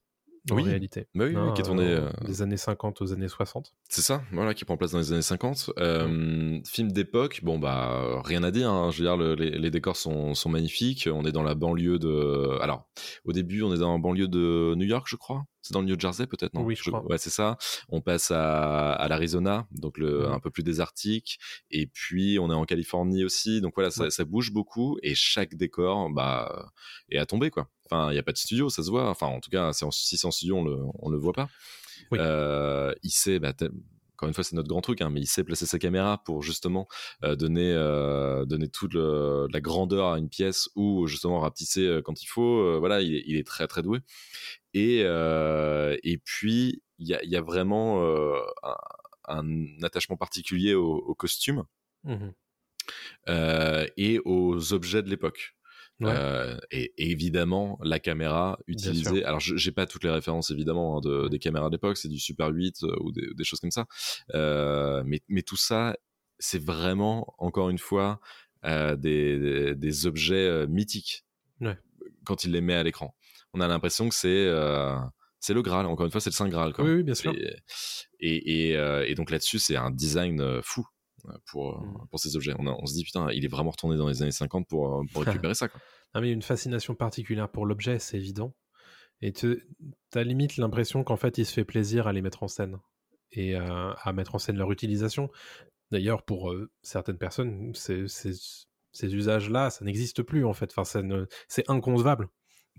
[0.52, 0.64] en Oui.
[0.64, 1.08] réalité.
[1.16, 3.74] Bah oui, oui, qui est tourné, euh, euh, des années 50 aux années 60.
[3.90, 5.72] C'est ça, voilà, qui prend place dans les années 50.
[5.80, 8.70] Euh, Film d'époque, bon bah rien à dire.
[8.72, 8.92] hein.
[8.92, 11.10] Je veux dire, le- les, les décors sont, sont magnifiques.
[11.12, 12.58] On est dans la banlieue de.
[12.62, 12.88] Alors,
[13.26, 15.44] au début, on est dans la banlieue de New York, je crois.
[15.68, 16.64] C'est dans le New Jersey, peut-être, non?
[16.64, 17.06] Oui, je crois.
[17.06, 17.58] Ouais, c'est ça.
[17.90, 20.32] On passe à, à l'Arizona, donc le, Mhm.
[20.32, 21.40] un peu plus désertique.
[21.72, 23.60] Et puis, on est en Californie aussi.
[23.62, 24.98] Donc voilà, ça, bouge beaucoup.
[25.04, 26.72] Et chaque décor, bah,
[27.10, 27.68] est à tomber, quoi.
[27.90, 29.10] Enfin, il n'y a pas de studio, ça se voit.
[29.10, 31.50] Enfin, en tout cas, si c'est en studio, on le, on le voit pas.
[32.12, 32.20] Oui.
[32.22, 33.54] Euh, il sait, bah,
[34.18, 36.42] encore une fois, c'est notre grand truc, hein, mais il sait placer sa caméra pour
[36.42, 36.88] justement
[37.24, 42.02] euh, donner, euh, donner toute le- la grandeur à une pièce ou justement rapetisser euh,
[42.02, 42.80] quand il faut.
[42.80, 44.00] Voilà, il est, il est très très doué.
[44.74, 48.04] Et, et puis, il y a, y a vraiment
[48.64, 48.76] un,
[49.28, 51.64] un attachement particulier au, au costume
[52.04, 52.34] Mhm.
[53.30, 55.56] euh, et aux objets de l'époque.
[56.00, 56.12] Ouais.
[56.16, 59.24] Euh, et, évidemment, la caméra utilisée.
[59.26, 62.20] Alors, je- j'ai pas toutes les références évidemment hein, de, des caméras d'époque, c'est du
[62.20, 63.88] Super 8 euh, ou des, des choses comme ça.
[64.36, 65.98] Euh, mais, mais tout ça,
[66.38, 68.20] c'est vraiment, encore une fois,
[68.64, 71.26] des, des, des objets mythiques
[71.62, 71.78] Ouais.
[72.26, 73.16] quand il les met à l'écran.
[73.54, 74.52] On a l'impression que c'est
[75.40, 75.86] c'est le Graal.
[75.86, 76.74] Encore une fois, c'est le Saint Graal.
[76.74, 76.84] Quoi.
[76.86, 77.34] Oui, oui, bien sûr.
[77.34, 77.56] Et,
[78.20, 80.86] et, et, et donc là-dessus, c'est un design fou
[81.52, 82.08] pour, euh, Mm.
[82.10, 82.54] pour ces objets.
[82.60, 85.00] On, a- on se dit, putain, il est vraiment retourné dans les années 50 pour,
[85.00, 85.68] euh, pour récupérer ça.
[85.68, 85.80] Quoi.
[86.16, 88.54] Non, mais une fascination particulière pour l'objet, c'est évident.
[89.22, 89.68] Et tu
[90.14, 92.78] as limite l'impression qu'en fait, il se fait plaisir à les mettre en scène
[93.32, 95.30] et euh, à mettre en scène leur utilisation.
[95.92, 98.06] D'ailleurs, pour euh, certaines personnes, ces,
[99.02, 100.72] usages-là, ça n'existe plus en fait.
[100.76, 101.02] Enfin,
[101.48, 102.30] c'est inconcevable.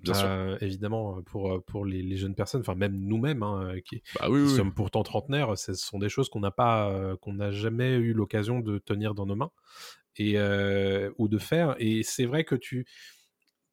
[0.02, 0.30] Bien sûr.
[0.30, 4.28] Euh, évidemment, pour, euh, pour les, les jeunes personnes, enfin même nous-mêmes, hein, qui, Bah
[4.30, 4.64] oui, qui oui, oui.
[4.64, 8.12] sommes pourtant trentenaires, ce sont des choses qu'on n'a pas, euh, qu'on n'a jamais eu
[8.12, 9.50] l'occasion de tenir dans nos mains
[10.16, 11.76] et euh, ou de faire.
[11.78, 12.86] Et c'est vrai que tu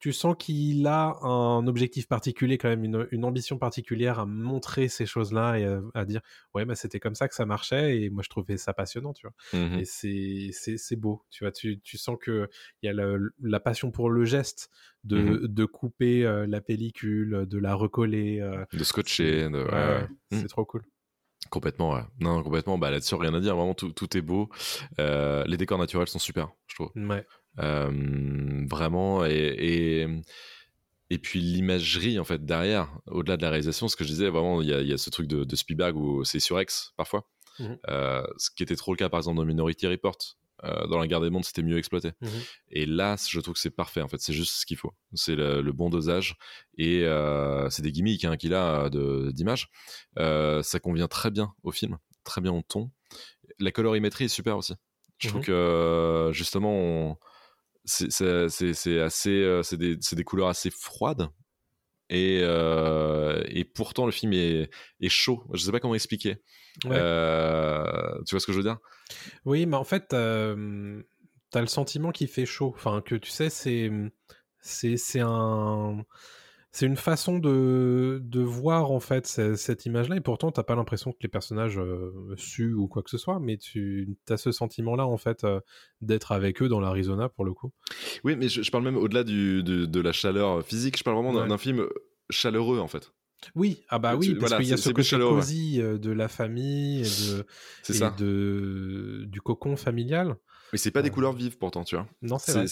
[0.05, 4.87] tu sens qu'il a un objectif particulier quand même, une, une ambition particulière à montrer
[4.87, 6.21] ces choses-là et à, à dire
[6.53, 9.25] ouais bah c'était comme ça que ça marchait et moi je trouvais ça passionnant, tu
[9.25, 9.59] vois.
[9.59, 9.79] Mhm.
[9.79, 11.51] Et c'est beau, tu vois.
[11.51, 12.47] Tu, tu sens que
[12.83, 14.69] il y a la passion pour le geste
[15.05, 15.47] de, Mhm.
[15.47, 18.41] de couper euh, la pellicule, de la recoller.
[18.41, 20.07] euh, De scotcher, de- ouais, ouais, ouais, ouais.
[20.33, 20.47] c'est Mm.
[20.49, 20.83] trop cool.
[21.49, 22.01] Complètement, ouais.
[22.19, 22.77] Non, complètement.
[22.77, 23.55] Bah là-dessus, rien à dire.
[23.55, 24.49] Vraiment, tout, tout est beau.
[24.99, 26.91] Euh, les décors naturels sont super, je trouve.
[26.95, 27.25] Ouais.
[27.59, 29.25] Euh, vraiment.
[29.25, 30.07] Et, et,
[31.09, 34.61] et puis l'imagerie, en fait, derrière, au-delà de la réalisation, ce que je disais, vraiment,
[34.61, 36.93] il y a, il y a ce truc de, de Spielberg où c'est sur X,
[36.97, 37.27] parfois.
[37.59, 37.77] Mhm.
[37.89, 40.17] Euh, ce qui était trop le cas, par exemple, dans Minority Report.
[40.63, 42.11] Euh, dans la guerre des mondes, c'était mieux exploité.
[42.21, 42.29] Mhm.
[42.71, 44.19] Et là, je trouve que c'est parfait, en fait.
[44.19, 44.93] C'est juste ce qu'il faut.
[45.13, 46.37] C'est le, le bon dosage.
[46.77, 49.69] Et euh, c'est des gimmicks hein, qu'il a d'image.
[50.17, 52.89] Ça convient très bien au film, très bien au ton.
[53.59, 54.73] La colorimétrie est super aussi.
[55.19, 55.45] Je trouve Mhm.
[55.47, 57.17] que, justement, on-
[57.85, 61.29] c'est assez, euh, c'est des, des couleurs assez froides.
[62.09, 64.69] Et, euh, et pourtant, le film est,
[65.01, 65.43] est chaud.
[65.53, 66.37] Je sais pas comment expliquer.
[66.83, 66.97] Ouais.
[66.97, 68.77] Euh, tu vois ce que je veux dire?
[69.43, 71.01] Oui, mais en fait, euh,
[71.49, 72.73] t'as le sentiment qu'il fait chaud.
[72.75, 73.89] Enfin, que tu sais, c'est
[74.59, 76.03] c'est un
[76.77, 80.75] c'est une façon de, de voir en fait ce- cette image-là, et pourtant t'as pas
[80.75, 84.51] l'impression que les personnages euh, suent ou quoi que ce soit, mais tu as ce
[84.51, 85.61] sentiment-là en fait euh,
[86.01, 87.71] d'être avec eux dans l'Arizona pour le coup.
[88.25, 90.97] Oui, mais je, je parle même au-delà du- de, de la chaleur physique.
[90.97, 91.47] Je parle vraiment d'un Ouais.
[91.47, 91.85] d'un film
[92.29, 93.13] chaleureux, en fait.
[93.55, 95.21] Oui, ah bah Tu- oui, parce voilà, qu'il y a ce côté ouais.
[95.21, 97.45] cosy euh, de la famille et de
[97.83, 98.09] C'est et ça.
[98.17, 100.35] de du cocon familial.
[100.73, 102.07] Mais c'est pas des Euh, couleurs vives, pourtant, tu vois.
[102.21, 102.65] Non, c'est vrai.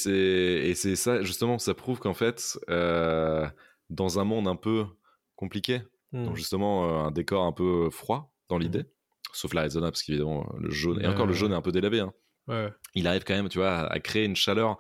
[0.70, 3.48] et c'est ça, justement, ça prouve qu'en fait, euh,
[3.94, 4.86] dans un monde un peu
[5.36, 5.82] compliqué,
[6.12, 6.26] Mm.
[6.26, 8.86] donc justement euh, un décor un peu froid dans l'idée,
[9.34, 12.14] sauf l'Arizona, parce qu'évidemment, le jaune, et encore le jaune est un peu délavé, hein.
[12.48, 12.70] Ouais.
[12.94, 14.78] il arrive quand même, tu vois, à, créer une chaleur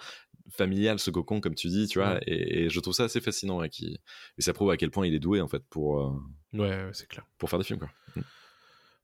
[0.51, 2.21] familiale, ce cocon, comme tu dis, tu vois, Ouais.
[2.27, 3.97] et, et je trouve ça assez fascinant, et, qui,
[4.37, 6.11] et ça prouve à quel point il est doué, en fait, pour, euh,
[6.53, 7.25] Ouais, ouais, c'est clair.
[7.39, 7.89] pour faire des films, quoi.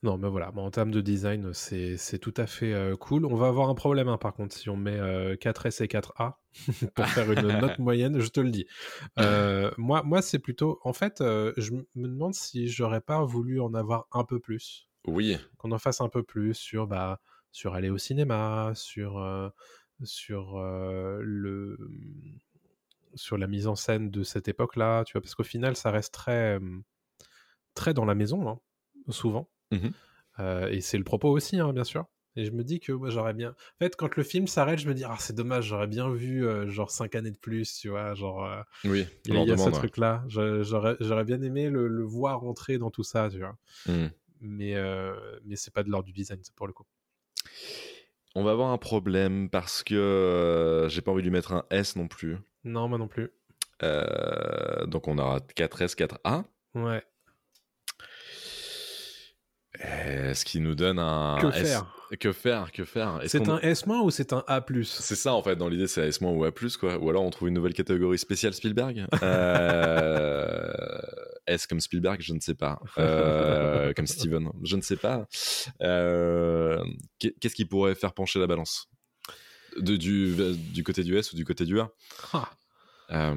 [0.01, 3.25] Non, mais voilà, bon, en termes de design, c'est tout à fait euh, cool.
[3.25, 6.35] On va avoir un problème, hein, par contre, si on met euh, 4S et 4A
[6.95, 8.65] pour faire une note moyenne, je te le dis.
[9.19, 10.79] Euh, moi, moi c'est plutôt...
[10.83, 14.87] En fait, euh, je me demande si j'aurais pas voulu en avoir un peu plus.
[15.05, 17.19] Oui, Qu'on en fasse un peu plus sur, bah,
[17.51, 19.21] sur aller au cinéma, sur,
[20.03, 21.77] sur, le,
[23.15, 26.13] sur la mise en scène de cette époque-là, tu vois, parce qu'au final, ça reste
[26.13, 26.79] très, euh,
[27.73, 28.59] très dans la maison, hein,
[29.09, 29.49] souvent.
[29.71, 29.91] Mhm.
[30.39, 32.05] Euh, et c'est le propos aussi, hein, bien sûr.
[32.35, 33.49] Et je me dis que moi, j'aurais bien.
[33.49, 36.47] En fait, quand le film s'arrête, je me dis, ah, c'est dommage, j'aurais bien vu,
[36.47, 38.45] euh, genre, 5 années de plus, tu vois, genre.
[38.45, 39.71] euh, oui, Il y a, ce ouais.
[39.71, 40.23] truc-là.
[40.27, 43.57] J'aurais bien aimé le, le voir rentrer dans tout ça, tu vois.
[43.87, 44.07] Mm.
[44.41, 44.75] Mais,
[45.43, 46.85] mais c'est pas de l'ordre du design, ça, pour le coup.
[48.35, 51.95] On va avoir un problème parce que j'ai pas envie de lui mettre un S
[51.95, 52.37] non plus.
[52.63, 53.31] Non, moi non plus.
[53.81, 56.45] Donc on aura 4S, 4A.
[56.75, 57.03] Ouais.
[59.85, 61.67] Euh, Ce qui nous donne un Que S.
[61.67, 61.85] faire
[62.19, 63.21] Que faire Que faire?
[63.27, 66.19] C'est un S- ou c'est un A C'est ça en fait, dans l'idée c'est S-
[66.21, 66.97] ou A+, quoi.
[66.97, 69.05] Ou alors on trouve une nouvelle catégorie spéciale Spielberg.
[69.23, 70.73] Euh,
[71.47, 72.79] S comme Spielberg, je ne sais pas.
[72.97, 75.25] Euh, comme Steven, je ne sais pas.
[75.81, 76.83] Euh,
[77.17, 78.87] qu'est- Qu'est-ce qui pourrait faire pencher la balance?
[79.77, 80.35] De, du,
[80.73, 81.89] du côté du S ou du côté du A?
[82.33, 82.49] Ah.
[83.09, 83.33] Bah,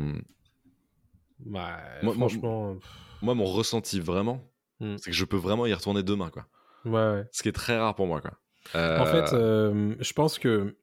[2.03, 2.77] Moi- moi- franchement.
[3.23, 4.43] Moi, mon ressenti vraiment,
[4.83, 4.97] Hmm.
[4.99, 6.47] c'est que je peux vraiment y retourner demain, quoi.
[6.85, 7.29] Ouais, ouais.
[7.31, 8.33] Ce qui est très rare pour moi, quoi.
[8.75, 10.77] En fait, euh, je pense que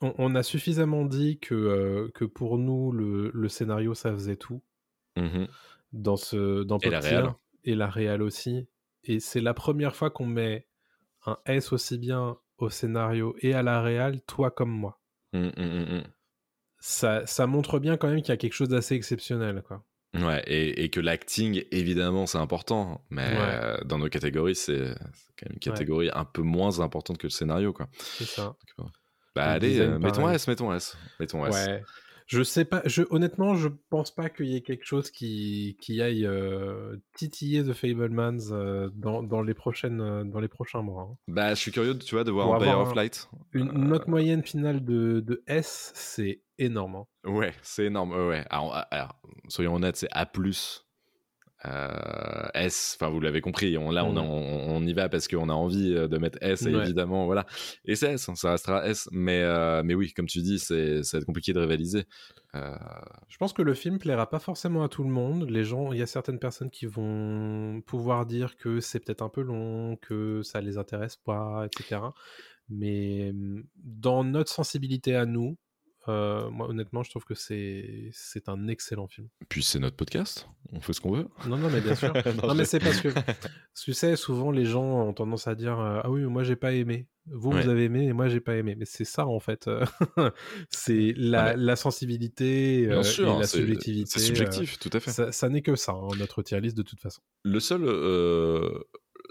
[0.00, 4.36] on, on a suffisamment dit que, euh, que pour nous, le, le scénario, ça faisait
[4.36, 4.60] tout
[5.16, 5.46] mhm.
[5.92, 7.34] dans ce dans Et la réal.
[7.62, 8.66] et la réal aussi.
[9.04, 10.66] Et c'est la première fois qu'on met
[11.24, 15.00] un S aussi bien au scénario et à la réal, toi comme moi.
[15.32, 16.04] Mm, mm, mm, mm.
[16.80, 19.84] Ça, ça montre bien quand même qu'il y a quelque chose d'assez exceptionnel, quoi.
[20.14, 23.36] Ouais, et, et que l'acting, évidemment, c'est important, mais Ouais.
[23.36, 24.94] euh, dans nos catégories, c'est
[25.36, 27.88] quand même une catégorie un peu moins importante que le scénario, quoi.
[27.98, 28.54] C'est ça.
[29.34, 30.30] Bah Le allez, euh, mettons.
[30.30, 31.52] S, mettons S, mettons S.
[31.52, 31.84] Ouais.
[32.26, 36.00] Je sais pas, je, honnêtement, je pense pas qu'il y ait quelque chose qui, qui
[36.00, 41.02] aille euh, titiller The Fablemans euh, dans, dans, les prochaines, euh, dans les prochains mois.
[41.12, 41.16] hein.
[41.28, 43.28] Bah, je suis curieux, tu vois, de voir Empire of Light.
[43.52, 46.96] Une Euh, note moyenne finale de, de S, c'est énorme.
[46.96, 47.06] hein.
[47.30, 48.12] Ouais, c'est énorme.
[48.12, 48.44] Ouais, ouais.
[48.48, 50.24] Alors, alors, soyons honnêtes, c'est A+.
[51.66, 54.18] Euh, S, enfin vous l'avez compris, on, là on, Mm.
[54.18, 56.72] on, on y va parce qu'on a envie euh, de mettre S, Ouais.
[56.72, 57.46] évidemment, voilà.
[57.84, 61.02] Et c'est S, hein, ça restera S, mais, euh, mais oui, comme tu dis, c'est,
[61.02, 62.04] ça va être compliqué de rivaliser.
[62.54, 62.74] Euh,
[63.28, 65.48] Je pense que le film plaira pas forcément à tout le monde.
[65.50, 69.28] Les gens, il y a certaines personnes qui vont pouvoir dire que c'est peut-être un
[69.30, 72.00] peu long, que ça les intéresse pas, etc.
[72.68, 75.56] Mais hum, dans notre sensibilité à nous,
[76.08, 79.28] Euh, moi, honnêtement, je trouve que c'est c'est un excellent film.
[79.48, 81.28] Puis c'est notre podcast, on fait ce qu'on veut.
[81.46, 82.12] Non, non, mais bien sûr.
[82.42, 83.08] non, Non, mais c'est parce que,
[83.82, 86.72] tu sais, souvent les gens ont tendance à dire euh, Ah oui, moi j'ai pas
[86.72, 87.08] aimé.
[87.26, 87.62] Vous, Ouais.
[87.62, 88.74] vous avez aimé et moi j'ai pas aimé.
[88.78, 89.68] Mais c'est ça en fait.
[90.70, 94.10] c'est la, Ouais, la sensibilité Bien euh, sûr, et la subjectivité.
[94.10, 95.10] c'est subjectif, tout à fait.
[95.10, 97.22] Ça, ça n'est que ça, hein, notre tier list de toute façon.
[97.44, 98.78] Le seul euh,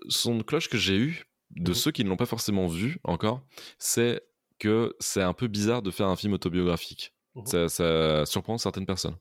[0.09, 1.75] son de cloche que j'ai eu de Mhm.
[1.75, 3.45] ceux qui ne l'ont pas forcément vu encore,
[3.77, 4.21] c'est
[4.63, 7.13] que c'est un peu bizarre de faire un film autobiographique.
[7.35, 7.45] Mhm.
[7.45, 9.15] Ça, ça surprend certaines personnes.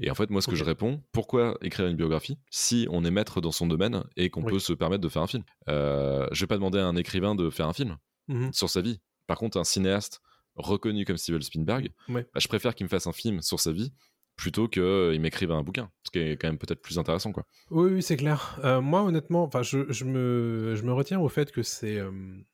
[0.00, 3.10] Et en fait, moi, ce que je réponds, pourquoi écrire une biographie si on est
[3.10, 4.52] maître dans son domaine et qu'on Oui.
[4.52, 5.44] peut se permettre de faire un film?
[5.68, 7.96] Euh, Je vais pas demander à un écrivain de faire un film
[8.28, 8.52] Mhm.
[8.52, 9.00] sur sa vie.
[9.26, 10.20] Par contre, un cinéaste
[10.56, 12.26] reconnu comme Steven Spielberg, Ouais.
[12.34, 13.92] bah, je préfère qu'il me fasse un film sur sa vie
[14.36, 17.46] plutôt qu'il m'écrive un bouquin, ce qui est quand même peut-être plus intéressant, quoi.
[17.70, 18.58] Oui, oui, c'est clair.
[18.64, 22.10] Euh, moi, honnêtement, je, je me, je me retiens au fait que c'est euh,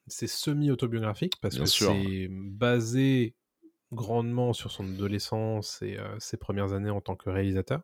[0.08, 3.36] semi-autobiographique parce Bien que c'est basé
[3.92, 7.82] grandement sur son adolescence et euh, ses premières années en tant que réalisateur.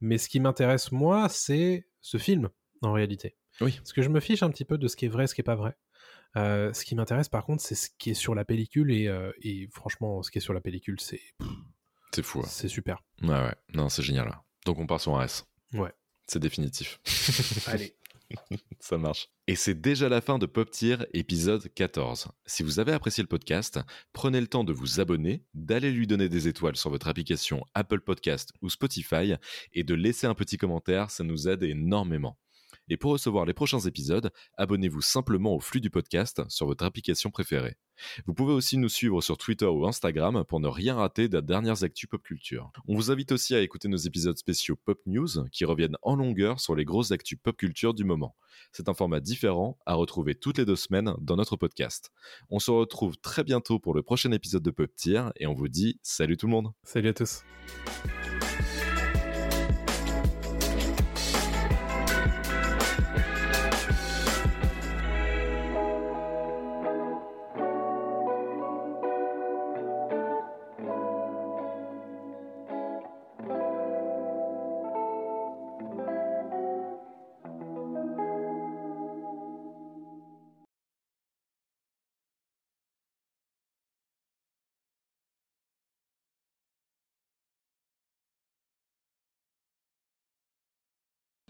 [0.00, 2.48] Mais ce qui m'intéresse, moi, c'est ce film,
[2.82, 3.36] en réalité.
[3.60, 3.76] Oui.
[3.76, 5.42] Parce que je me fiche un petit peu de ce qui est vrai, ce qui
[5.42, 5.76] est pas vrai.
[6.36, 9.30] Euh, ce qui m'intéresse, par contre, c'est ce qui est sur la pellicule et, euh,
[9.42, 11.20] et franchement, ce qui est sur la pellicule, c'est
[12.14, 12.40] C'est fou.
[12.40, 12.46] hein.
[12.48, 13.02] c'est super.
[13.22, 13.54] Ouais, ouais.
[13.74, 14.26] Non, c'est génial.
[14.28, 14.42] là.
[14.64, 15.46] Donc on part sur un S.
[15.72, 15.92] Ouais.
[16.26, 17.00] C'est définitif.
[17.66, 17.96] Allez.
[18.80, 19.28] Ça marche.
[19.46, 22.28] Et c'est déjà la fin de Pop Tier épisode 14.
[22.46, 23.78] Si vous avez apprécié le podcast,
[24.12, 28.00] prenez le temps de vous abonner, d'aller lui donner des étoiles sur votre application Apple
[28.00, 29.34] Podcast ou Spotify
[29.74, 32.38] et de laisser un petit commentaire, ça nous aide énormément.
[32.88, 37.30] Et pour recevoir les prochains épisodes, abonnez-vous simplement au flux du podcast sur votre application
[37.30, 37.76] préférée.
[38.26, 41.84] Vous pouvez aussi nous suivre sur Twitter ou Instagram pour ne rien rater des dernières
[41.84, 42.70] actus pop culture.
[42.88, 46.60] On vous invite aussi à écouter nos épisodes spéciaux Pop News qui reviennent en longueur
[46.60, 48.36] sur les grosses actus pop culture du moment.
[48.72, 52.12] C'est un format différent à retrouver toutes les deux semaines dans notre podcast.
[52.50, 55.68] On se retrouve très bientôt pour le prochain épisode de Pop Tier et on vous
[55.68, 56.72] dit salut tout le monde.
[56.82, 57.42] Salut à tous.